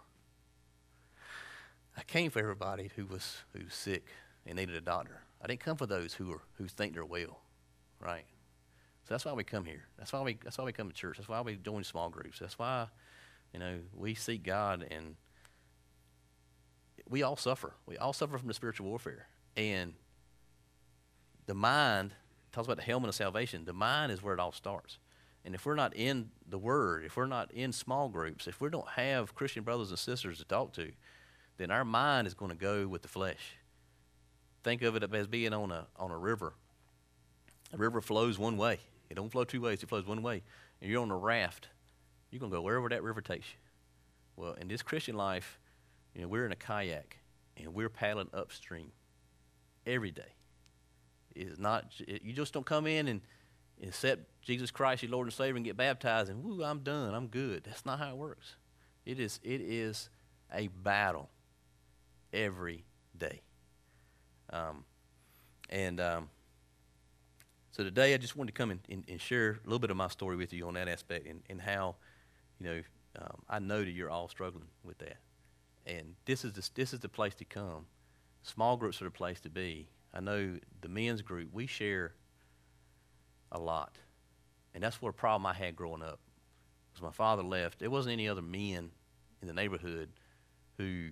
I 1.96 2.02
came 2.04 2.30
for 2.30 2.38
everybody 2.38 2.90
who 2.94 3.06
was 3.06 3.38
who's 3.52 3.74
sick 3.74 4.06
and 4.46 4.56
needed 4.56 4.76
a 4.76 4.80
doctor. 4.80 5.22
I 5.42 5.48
didn't 5.48 5.60
come 5.60 5.76
for 5.76 5.86
those 5.86 6.14
who 6.14 6.30
are 6.30 6.42
who 6.54 6.68
think 6.68 6.94
they're 6.94 7.04
well, 7.04 7.40
right? 7.98 8.24
So 9.10 9.14
that's 9.14 9.24
why 9.24 9.32
we 9.32 9.42
come 9.42 9.64
here. 9.64 9.86
That's 9.98 10.12
why 10.12 10.20
we 10.20 10.38
that's 10.40 10.56
why 10.56 10.62
we 10.62 10.70
come 10.70 10.88
to 10.88 10.94
church. 10.94 11.16
That's 11.16 11.28
why 11.28 11.40
we 11.40 11.56
join 11.56 11.82
small 11.82 12.10
groups. 12.10 12.38
That's 12.38 12.56
why, 12.56 12.86
you 13.52 13.58
know, 13.58 13.80
we 13.92 14.14
seek 14.14 14.44
God 14.44 14.86
and 14.88 15.16
we 17.08 17.24
all 17.24 17.34
suffer. 17.34 17.72
We 17.86 17.96
all 17.96 18.12
suffer 18.12 18.38
from 18.38 18.46
the 18.46 18.54
spiritual 18.54 18.86
warfare. 18.86 19.26
And 19.56 19.94
the 21.46 21.54
mind 21.54 22.12
talks 22.52 22.68
about 22.68 22.76
the 22.76 22.84
helmet 22.84 23.08
of 23.08 23.16
salvation. 23.16 23.64
The 23.64 23.72
mind 23.72 24.12
is 24.12 24.22
where 24.22 24.32
it 24.32 24.38
all 24.38 24.52
starts. 24.52 24.98
And 25.44 25.56
if 25.56 25.66
we're 25.66 25.74
not 25.74 25.96
in 25.96 26.30
the 26.48 26.58
Word, 26.58 27.04
if 27.04 27.16
we're 27.16 27.26
not 27.26 27.50
in 27.50 27.72
small 27.72 28.08
groups, 28.08 28.46
if 28.46 28.60
we 28.60 28.70
don't 28.70 28.90
have 28.90 29.34
Christian 29.34 29.64
brothers 29.64 29.90
and 29.90 29.98
sisters 29.98 30.38
to 30.38 30.44
talk 30.44 30.72
to, 30.74 30.92
then 31.56 31.72
our 31.72 31.84
mind 31.84 32.28
is 32.28 32.34
going 32.34 32.52
to 32.52 32.56
go 32.56 32.86
with 32.86 33.02
the 33.02 33.08
flesh. 33.08 33.56
Think 34.62 34.82
of 34.82 34.94
it 34.94 35.02
as 35.12 35.26
being 35.26 35.52
on 35.52 35.72
a 35.72 35.88
on 35.96 36.12
a 36.12 36.16
river. 36.16 36.52
A 37.72 37.76
river 37.76 38.00
flows 38.00 38.38
one 38.38 38.56
way. 38.56 38.78
It 39.10 39.16
don't 39.16 39.30
flow 39.30 39.44
two 39.44 39.60
ways. 39.60 39.82
It 39.82 39.88
flows 39.88 40.06
one 40.06 40.22
way. 40.22 40.42
And 40.80 40.90
you're 40.90 41.02
on 41.02 41.10
a 41.10 41.16
raft. 41.16 41.68
You're 42.30 42.40
gonna 42.40 42.52
go 42.52 42.62
wherever 42.62 42.88
that 42.88 43.02
river 43.02 43.20
takes 43.20 43.46
you. 43.48 43.58
Well, 44.36 44.54
in 44.54 44.68
this 44.68 44.82
Christian 44.82 45.16
life, 45.16 45.58
you 46.14 46.22
know, 46.22 46.28
we're 46.28 46.46
in 46.46 46.52
a 46.52 46.56
kayak 46.56 47.18
and 47.56 47.74
we're 47.74 47.88
paddling 47.88 48.30
upstream 48.32 48.92
every 49.84 50.12
day. 50.12 50.34
It's 51.34 51.58
not 51.58 51.92
you 51.98 52.32
just 52.32 52.52
don't 52.52 52.66
come 52.66 52.86
in 52.86 53.08
and 53.08 53.20
accept 53.82 54.22
Jesus 54.42 54.70
Christ, 54.70 55.02
your 55.02 55.12
Lord 55.12 55.26
and 55.26 55.34
Savior, 55.34 55.56
and 55.56 55.64
get 55.64 55.76
baptized 55.76 56.30
and 56.30 56.42
woo, 56.44 56.62
I'm 56.62 56.80
done, 56.80 57.14
I'm 57.14 57.26
good. 57.26 57.64
That's 57.64 57.84
not 57.84 57.98
how 57.98 58.10
it 58.10 58.16
works. 58.16 58.54
It 59.04 59.18
is 59.18 59.40
it 59.42 59.60
is 59.60 60.08
a 60.54 60.68
battle 60.68 61.30
every 62.32 62.84
day. 63.16 63.42
Um, 64.52 64.84
and 65.68 66.00
um, 66.00 66.30
so 67.72 67.84
today 67.84 68.14
I 68.14 68.16
just 68.16 68.36
wanted 68.36 68.52
to 68.52 68.58
come 68.58 68.70
and, 68.70 68.80
and, 68.88 69.04
and, 69.08 69.20
share 69.20 69.60
a 69.64 69.66
little 69.66 69.78
bit 69.78 69.90
of 69.90 69.96
my 69.96 70.08
story 70.08 70.36
with 70.36 70.52
you 70.52 70.66
on 70.66 70.74
that 70.74 70.88
aspect 70.88 71.26
and, 71.26 71.40
and 71.48 71.60
how, 71.60 71.96
you 72.58 72.66
know, 72.66 72.82
um, 73.20 73.42
I 73.48 73.58
know 73.60 73.84
that 73.84 73.90
you're 73.90 74.10
all 74.10 74.28
struggling 74.28 74.66
with 74.84 74.98
that. 74.98 75.18
And 75.86 76.14
this 76.24 76.44
is 76.44 76.52
the, 76.52 76.68
this 76.74 76.92
is 76.92 77.00
the 77.00 77.08
place 77.08 77.34
to 77.36 77.44
come. 77.44 77.86
Small 78.42 78.76
groups 78.76 79.00
are 79.00 79.04
the 79.04 79.10
place 79.10 79.40
to 79.40 79.50
be. 79.50 79.88
I 80.12 80.20
know 80.20 80.58
the 80.80 80.88
men's 80.88 81.22
group, 81.22 81.50
we 81.52 81.66
share 81.66 82.14
a 83.52 83.58
lot. 83.58 83.98
And 84.74 84.82
that's 84.82 85.00
what 85.00 85.10
a 85.10 85.12
problem 85.12 85.46
I 85.46 85.54
had 85.54 85.76
growing 85.76 86.02
up. 86.02 86.18
Because 86.90 87.02
my 87.02 87.12
father 87.12 87.42
left, 87.42 87.78
there 87.78 87.90
wasn't 87.90 88.14
any 88.14 88.28
other 88.28 88.42
men 88.42 88.90
in 89.40 89.48
the 89.48 89.54
neighborhood 89.54 90.08
who, 90.76 91.10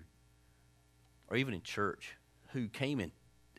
or 1.28 1.36
even 1.36 1.54
in 1.54 1.62
church, 1.62 2.16
who 2.48 2.68
came 2.68 2.98
in 2.98 3.12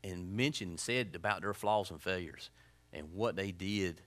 and 0.04 0.34
mentioned 0.34 0.72
and 0.72 0.80
said 0.80 1.16
about 1.16 1.42
their 1.42 1.54
flaws 1.54 1.92
and 1.92 2.02
failures 2.02 2.50
and 2.94 3.14
what 3.14 3.36
they 3.36 3.52
did 3.52 4.02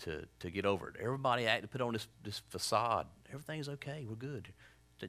to, 0.00 0.24
to 0.40 0.50
get 0.50 0.64
over 0.64 0.88
it. 0.88 0.96
Everybody 1.00 1.44
to 1.44 1.68
put 1.68 1.80
on 1.80 1.92
this, 1.92 2.08
this 2.22 2.42
facade. 2.48 3.06
Everything's 3.32 3.68
okay. 3.68 4.06
We're 4.08 4.16
good. 4.16 4.52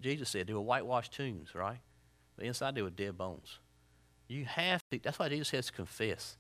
Jesus 0.02 0.30
said 0.30 0.48
they 0.48 0.54
were 0.54 0.62
whitewashed 0.62 1.14
tombs, 1.14 1.56
right? 1.56 1.80
But 2.36 2.46
inside 2.46 2.76
they 2.76 2.82
were 2.82 2.90
dead 2.90 3.18
bones. 3.18 3.60
You 4.28 4.46
have 4.46 4.82
to, 4.92 5.00
that's 5.00 5.18
why 5.18 5.30
Jesus 5.30 5.48
says 5.48 5.66
to 5.68 5.72
confess. 5.74 6.38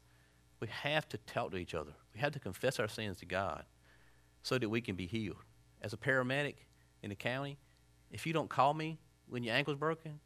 We 0.59 0.67
have 0.67 1.07
to 1.09 1.17
talk 1.17 1.51
to 1.51 1.57
each 1.57 1.73
other. 1.73 1.93
We 2.13 2.19
have 2.19 2.33
to 2.33 2.39
confess 2.39 2.79
our 2.79 2.87
sins 2.87 3.17
to 3.19 3.25
God 3.25 3.65
so 4.43 4.57
that 4.57 4.69
we 4.69 4.81
can 4.81 4.95
be 4.95 5.07
healed. 5.07 5.37
As 5.81 5.93
a 5.93 5.97
paramedic 5.97 6.55
in 7.01 7.09
the 7.09 7.15
county, 7.15 7.57
if 8.11 8.27
you 8.27 8.33
don't 8.33 8.49
call 8.49 8.73
me 8.73 8.99
when 9.27 9.43
your 9.43 9.55
ankle's 9.55 9.77
broken, 9.77 10.19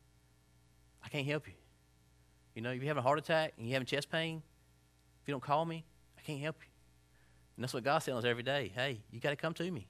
I 1.03 1.09
can't 1.09 1.27
help 1.27 1.47
you. 1.47 1.53
You 2.55 2.61
know, 2.61 2.71
if 2.71 2.77
you're 2.77 2.87
having 2.87 2.99
a 2.99 3.03
heart 3.03 3.19
attack 3.19 3.53
and 3.57 3.67
you're 3.67 3.73
having 3.73 3.85
chest 3.85 4.09
pain, 4.09 4.41
if 5.21 5.27
you 5.27 5.33
don't 5.33 5.43
call 5.43 5.65
me, 5.65 5.85
I 6.23 6.25
can't 6.25 6.39
help 6.41 6.57
you. 6.61 6.69
And 7.55 7.63
that's 7.63 7.73
what 7.73 7.83
God's 7.83 8.05
telling 8.05 8.23
us 8.23 8.25
every 8.25 8.43
day. 8.43 8.71
Hey, 8.73 9.01
you 9.11 9.19
got 9.19 9.31
to 9.31 9.35
come 9.35 9.53
to 9.55 9.69
me. 9.69 9.87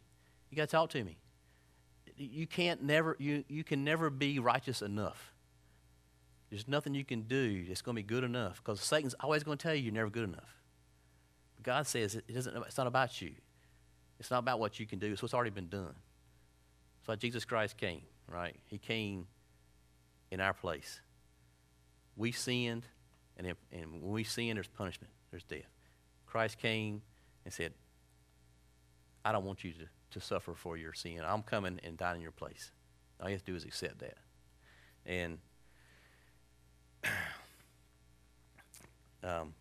You 0.49 0.57
got 0.57 0.69
to 0.69 0.75
talk 0.75 0.89
to 0.91 1.03
me. 1.03 1.17
You 2.17 2.47
can't 2.47 2.83
never, 2.83 3.15
you, 3.19 3.43
you 3.47 3.63
can 3.63 3.83
never 3.83 4.09
be 4.09 4.39
righteous 4.39 4.81
enough. 4.81 5.33
There's 6.49 6.67
nothing 6.67 6.93
you 6.93 7.05
can 7.05 7.23
do 7.23 7.65
that's 7.65 7.81
going 7.81 7.95
to 7.95 8.03
be 8.03 8.07
good 8.07 8.23
enough 8.23 8.57
because 8.63 8.79
Satan's 8.81 9.15
always 9.19 9.43
going 9.43 9.57
to 9.57 9.63
tell 9.63 9.73
you 9.73 9.83
you're 9.83 9.93
never 9.93 10.09
good 10.09 10.25
enough. 10.25 10.61
But 11.55 11.63
God 11.63 11.87
says 11.87 12.15
it 12.15 12.31
doesn't, 12.31 12.55
it's 12.67 12.77
not 12.77 12.87
about 12.87 13.21
you. 13.21 13.31
It's 14.19 14.29
not 14.29 14.39
about 14.39 14.59
what 14.59 14.79
you 14.79 14.85
can 14.85 14.99
do. 14.99 15.11
It's 15.11 15.21
what's 15.21 15.33
already 15.33 15.49
been 15.49 15.69
done. 15.69 15.95
It's 16.99 17.07
why 17.07 17.15
Jesus 17.15 17.45
Christ 17.45 17.77
came, 17.77 18.03
right? 18.27 18.55
He 18.67 18.77
came 18.77 19.27
in 20.29 20.39
our 20.39 20.53
place. 20.53 21.01
We 22.15 22.31
sinned, 22.31 22.85
and, 23.37 23.47
if, 23.47 23.57
and 23.71 24.01
when 24.03 24.11
we 24.11 24.23
sin, 24.23 24.55
there's 24.55 24.67
punishment, 24.67 25.11
there's 25.31 25.43
death. 25.43 25.65
Christ 26.33 26.57
came 26.57 27.03
and 27.45 27.53
said, 27.53 27.73
I 29.23 29.31
don't 29.31 29.45
want 29.45 29.63
you 29.63 29.71
to, 29.73 29.85
to 30.09 30.19
suffer 30.19 30.55
for 30.55 30.75
your 30.75 30.91
sin. 30.91 31.21
I'm 31.23 31.43
coming 31.43 31.79
and 31.83 31.95
dying 31.95 32.15
in 32.15 32.21
your 32.23 32.31
place. 32.31 32.71
All 33.21 33.29
you 33.29 33.35
have 33.35 33.45
to 33.45 33.51
do 33.51 33.55
is 33.55 33.65
accept 33.65 33.99
that. 33.99 34.17
And 35.05 35.37
um, 39.23 39.53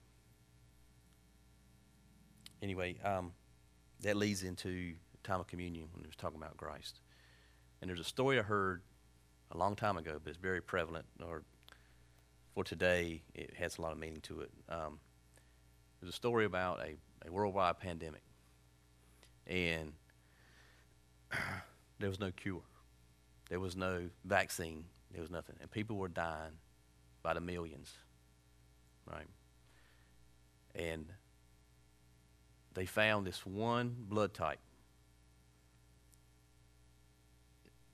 anyway, 2.62 2.96
um, 3.04 3.32
that 4.00 4.16
leads 4.16 4.42
into 4.42 4.94
time 5.22 5.40
of 5.40 5.48
communion 5.48 5.88
when 5.92 6.04
he 6.04 6.06
was 6.06 6.16
talking 6.16 6.38
about 6.38 6.56
Christ. 6.56 7.00
And 7.82 7.90
there's 7.90 8.00
a 8.00 8.04
story 8.04 8.38
I 8.38 8.42
heard 8.44 8.80
a 9.50 9.58
long 9.58 9.76
time 9.76 9.98
ago, 9.98 10.18
but 10.24 10.30
it's 10.30 10.38
very 10.38 10.62
prevalent, 10.62 11.04
or 11.22 11.42
for 12.54 12.64
today, 12.64 13.24
it 13.34 13.52
has 13.58 13.76
a 13.76 13.82
lot 13.82 13.92
of 13.92 13.98
meaning 13.98 14.22
to 14.22 14.40
it. 14.40 14.50
Um, 14.70 15.00
there's 16.02 16.12
a 16.12 16.16
story 16.16 16.44
about 16.44 16.80
a, 16.80 16.96
a 17.26 17.30
worldwide 17.30 17.78
pandemic, 17.78 18.22
and 19.46 19.92
there 22.00 22.08
was 22.08 22.18
no 22.18 22.32
cure, 22.32 22.62
there 23.48 23.60
was 23.60 23.76
no 23.76 24.08
vaccine, 24.24 24.84
there 25.12 25.22
was 25.22 25.30
nothing, 25.30 25.54
and 25.60 25.70
people 25.70 25.96
were 25.96 26.08
dying 26.08 26.58
by 27.22 27.34
the 27.34 27.40
millions, 27.40 27.92
right? 29.08 29.28
And 30.74 31.06
they 32.74 32.84
found 32.84 33.24
this 33.24 33.46
one 33.46 33.94
blood 34.08 34.34
type 34.34 34.58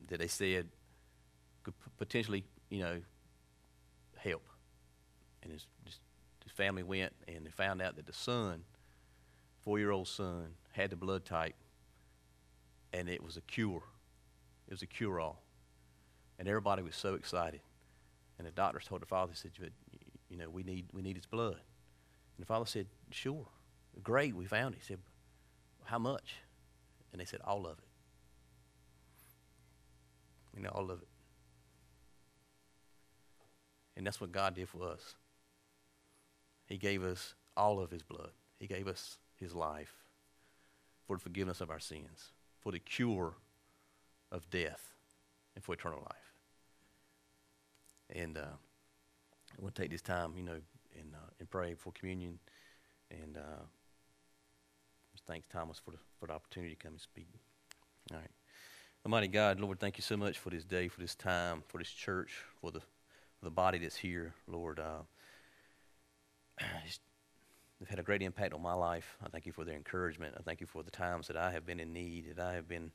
that 0.09 0.18
they 0.18 0.29
said 0.29 0.68
could 1.62 1.75
potentially, 1.99 2.44
you 2.71 2.81
know, 2.81 3.03
help. 4.16 4.47
And 5.42 5.53
his, 5.53 5.66
his 5.85 5.99
family 6.59 6.83
went 6.83 7.12
and 7.29 7.47
they 7.47 7.51
found 7.51 7.81
out 7.81 7.94
that 7.94 8.07
the 8.07 8.12
son, 8.12 8.64
four 9.62 9.79
year 9.79 9.92
old 9.92 10.09
son, 10.09 10.49
had 10.73 10.90
the 10.90 10.97
blood 10.97 11.25
type 11.25 11.55
and 12.92 13.09
it 13.09 13.23
was 13.23 13.37
a 13.37 13.40
cure. 13.42 13.85
It 14.66 14.73
was 14.73 14.83
a 14.83 14.87
cure 14.87 15.21
all. 15.21 15.40
And 16.37 16.49
everybody 16.49 16.83
was 16.83 16.97
so 16.97 17.14
excited. 17.14 17.61
And 18.38 18.47
the 18.47 18.51
doctors 18.51 18.87
told 18.87 19.03
the 19.03 19.07
father, 19.07 19.33
said, 19.35 19.53
you 20.29 20.37
know, 20.37 20.51
we 20.51 20.64
need, 20.64 20.87
we 20.92 21.01
need 21.01 21.16
his 21.16 21.27
blood. 21.27 21.55
And 21.55 22.40
the 22.40 22.47
father 22.47 22.66
said, 22.66 22.87
sure. 23.11 23.47
Great, 24.03 24.35
we 24.35 24.44
found 24.44 24.75
it. 24.75 24.79
He 24.81 24.87
said, 24.87 24.99
how 25.85 25.99
much? 25.99 26.37
And 27.12 27.21
they 27.21 27.25
said, 27.25 27.40
all 27.44 27.66
of 27.66 27.79
it. 27.79 27.85
You 30.57 30.62
know, 30.62 30.71
all 30.71 30.90
of 30.90 31.03
it. 31.03 31.09
And 33.97 34.05
that's 34.07 34.21
what 34.21 34.33
God 34.33 34.55
did 34.55 34.68
for 34.68 34.83
us. 34.83 35.14
He 36.68 36.76
gave 36.76 37.02
us 37.02 37.35
all 37.57 37.81
of 37.81 37.90
his 37.90 38.02
blood. 38.02 38.31
He 38.61 38.66
gave 38.66 38.87
us 38.87 39.18
his 39.37 39.54
life 39.54 39.94
for 41.07 41.16
the 41.16 41.22
forgiveness 41.22 41.61
of 41.61 41.70
our 41.70 41.81
sins, 41.81 42.33
for 42.61 42.70
the 42.72 42.78
cure 42.78 43.35
of 44.31 44.48
death, 44.50 44.92
and 45.54 45.64
for 45.64 45.72
eternal 45.72 46.00
life. 46.00 46.35
And 48.11 48.37
uh, 48.37 48.57
I 49.59 49.62
want 49.62 49.74
to 49.74 49.83
take 49.83 49.90
this 49.90 50.02
time, 50.02 50.35
you 50.37 50.42
know, 50.42 50.61
and, 50.98 51.14
uh, 51.14 51.31
and 51.40 51.50
pray 51.50 51.74
for 51.74 51.92
communion. 51.92 52.38
And 53.11 53.38
uh, 53.38 53.62
just 55.12 55.24
thanks 55.26 55.46
Thomas 55.50 55.78
for 55.83 55.92
the, 55.92 55.98
for 56.20 56.26
the 56.26 56.35
opportunity 56.35 56.74
to 56.74 56.81
come 56.81 56.92
and 56.92 57.00
speak. 57.00 57.28
All 58.12 58.18
right. 58.18 58.31
Almighty 59.07 59.28
God, 59.28 59.61
Lord, 59.61 59.81
thank 59.81 59.96
you 59.96 60.02
so 60.02 60.16
much 60.16 60.38
for 60.38 60.50
this 60.50 60.64
day, 60.64 60.88
for 60.88 61.00
this 61.00 61.14
time, 61.14 61.62
for 61.68 61.78
this 61.78 61.88
church, 61.88 62.42
for 62.61 62.70
the, 62.70 62.81
for 62.81 63.44
the 63.44 63.50
body 63.50 63.78
that's 63.78 63.96
here, 63.96 64.35
Lord. 64.46 64.78
Uh, 64.78 65.02
they've 67.79 67.88
had 67.88 67.99
a 67.99 68.03
great 68.03 68.23
impact 68.23 68.55
on 68.55 68.62
my 68.62 68.75
life. 68.75 69.16
I 69.25 69.29
thank 69.29 69.47
you 69.47 69.53
for 69.53 69.64
their 69.64 69.77
encouragement. 69.77 70.35
I 70.38 70.42
thank 70.42 70.61
you 70.61 70.66
for 70.66 70.83
the 70.83 70.90
times 70.90 71.29
that 71.29 71.37
I 71.37 71.53
have 71.53 71.66
been 71.66 71.81
in 71.81 71.92
need, 71.92 72.35
that 72.37 72.44
I 72.44 72.55
have 72.55 72.68
been 72.68 72.90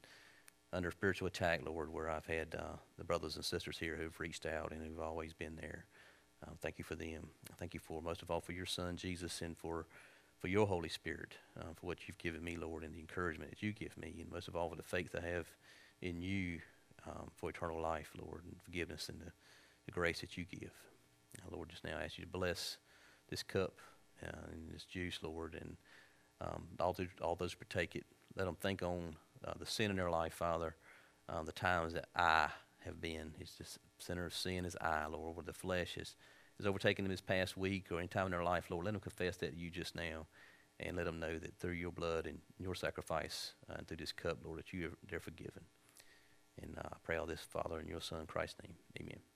under 0.71 0.91
spiritual 0.91 1.27
attack, 1.27 1.61
Lord, 1.65 1.93
where 1.93 2.09
I've 2.09 2.25
had 2.25 2.55
uh, 2.55 2.77
the 2.97 3.03
brothers 3.03 3.35
and 3.35 3.45
sisters 3.45 3.77
here 3.77 3.95
who've 3.95 4.19
reached 4.19 4.45
out 4.45 4.71
and 4.71 4.85
who've 4.85 4.99
always 4.99 5.33
been 5.33 5.55
there. 5.55 5.85
Uh, 6.43 6.51
thank 6.61 6.77
you 6.77 6.83
for 6.83 6.95
them. 6.95 7.27
Thank 7.57 7.73
you 7.73 7.79
for, 7.79 8.01
most 8.01 8.21
of 8.21 8.31
all, 8.31 8.41
for 8.41 8.51
your 8.53 8.65
son, 8.65 8.97
Jesus, 8.97 9.41
and 9.41 9.57
for, 9.57 9.85
for 10.39 10.47
your 10.47 10.67
Holy 10.67 10.89
Spirit, 10.89 11.37
uh, 11.59 11.73
for 11.75 11.85
what 11.85 12.07
you've 12.07 12.17
given 12.17 12.43
me, 12.43 12.57
Lord, 12.57 12.83
and 12.83 12.93
the 12.93 12.99
encouragement 12.99 13.51
that 13.51 13.61
you 13.61 13.71
give 13.71 13.95
me, 13.97 14.15
and 14.19 14.31
most 14.31 14.47
of 14.47 14.55
all, 14.55 14.69
for 14.69 14.75
the 14.75 14.83
faith 14.83 15.15
I 15.15 15.25
have 15.25 15.47
in 16.01 16.21
you 16.21 16.59
um, 17.07 17.29
for 17.35 17.49
eternal 17.49 17.79
life, 17.79 18.11
Lord, 18.19 18.41
and 18.45 18.55
forgiveness 18.63 19.09
and 19.09 19.21
the, 19.21 19.31
the 19.85 19.91
grace 19.91 20.21
that 20.21 20.37
you 20.37 20.45
give. 20.45 20.71
Lord, 21.51 21.69
just 21.69 21.83
now 21.83 21.97
I 21.97 22.03
ask 22.03 22.17
you 22.17 22.25
to 22.25 22.29
bless 22.29 22.77
this 23.29 23.43
cup 23.43 23.73
uh, 24.23 24.51
and 24.51 24.69
this 24.71 24.85
juice, 24.85 25.19
Lord, 25.21 25.57
and 25.59 25.77
um, 26.41 26.63
all, 26.79 26.93
those, 26.93 27.07
all 27.21 27.35
those 27.35 27.53
partake 27.53 27.95
it. 27.95 28.05
Let 28.35 28.45
them 28.45 28.57
think 28.59 28.81
on 28.81 29.15
uh, 29.45 29.53
the 29.59 29.65
sin 29.65 29.91
in 29.91 29.97
their 29.97 30.09
life, 30.09 30.33
Father, 30.33 30.75
uh, 31.29 31.43
the 31.43 31.51
times 31.51 31.93
that 31.93 32.07
I 32.15 32.49
have 32.85 32.99
been. 32.99 33.33
It's 33.39 33.57
just 33.57 33.79
center 33.97 34.25
of 34.25 34.35
sin 34.35 34.65
is 34.65 34.75
I, 34.81 35.05
Lord, 35.07 35.35
where 35.35 35.45
the 35.45 35.53
flesh 35.53 35.97
is, 35.97 36.15
is 36.59 36.65
overtaken 36.65 37.05
them 37.05 37.11
this 37.11 37.21
past 37.21 37.57
week 37.57 37.91
or 37.91 37.99
any 37.99 38.07
time 38.07 38.25
in 38.25 38.31
their 38.31 38.43
life, 38.43 38.69
Lord. 38.69 38.85
Let 38.85 38.93
them 38.93 39.01
confess 39.01 39.37
that 39.37 39.55
you 39.55 39.69
just 39.69 39.95
now 39.95 40.27
and 40.79 40.97
let 40.97 41.05
them 41.05 41.19
know 41.19 41.37
that 41.39 41.57
through 41.59 41.73
your 41.73 41.91
blood 41.91 42.25
and 42.25 42.39
your 42.59 42.75
sacrifice 42.75 43.53
uh, 43.69 43.75
and 43.77 43.87
through 43.87 43.97
this 43.97 44.11
cup, 44.11 44.39
Lord, 44.43 44.59
that 44.59 44.73
you 44.73 44.87
are, 44.87 44.97
they're 45.09 45.19
forgiven. 45.19 45.63
And 46.61 46.77
uh, 46.77 46.89
I 46.93 46.97
pray 47.03 47.17
all 47.17 47.25
this, 47.25 47.41
Father, 47.41 47.79
in 47.79 47.87
your 47.87 48.01
Son, 48.01 48.25
Christ's 48.25 48.57
name. 48.63 48.75
Amen. 48.99 49.32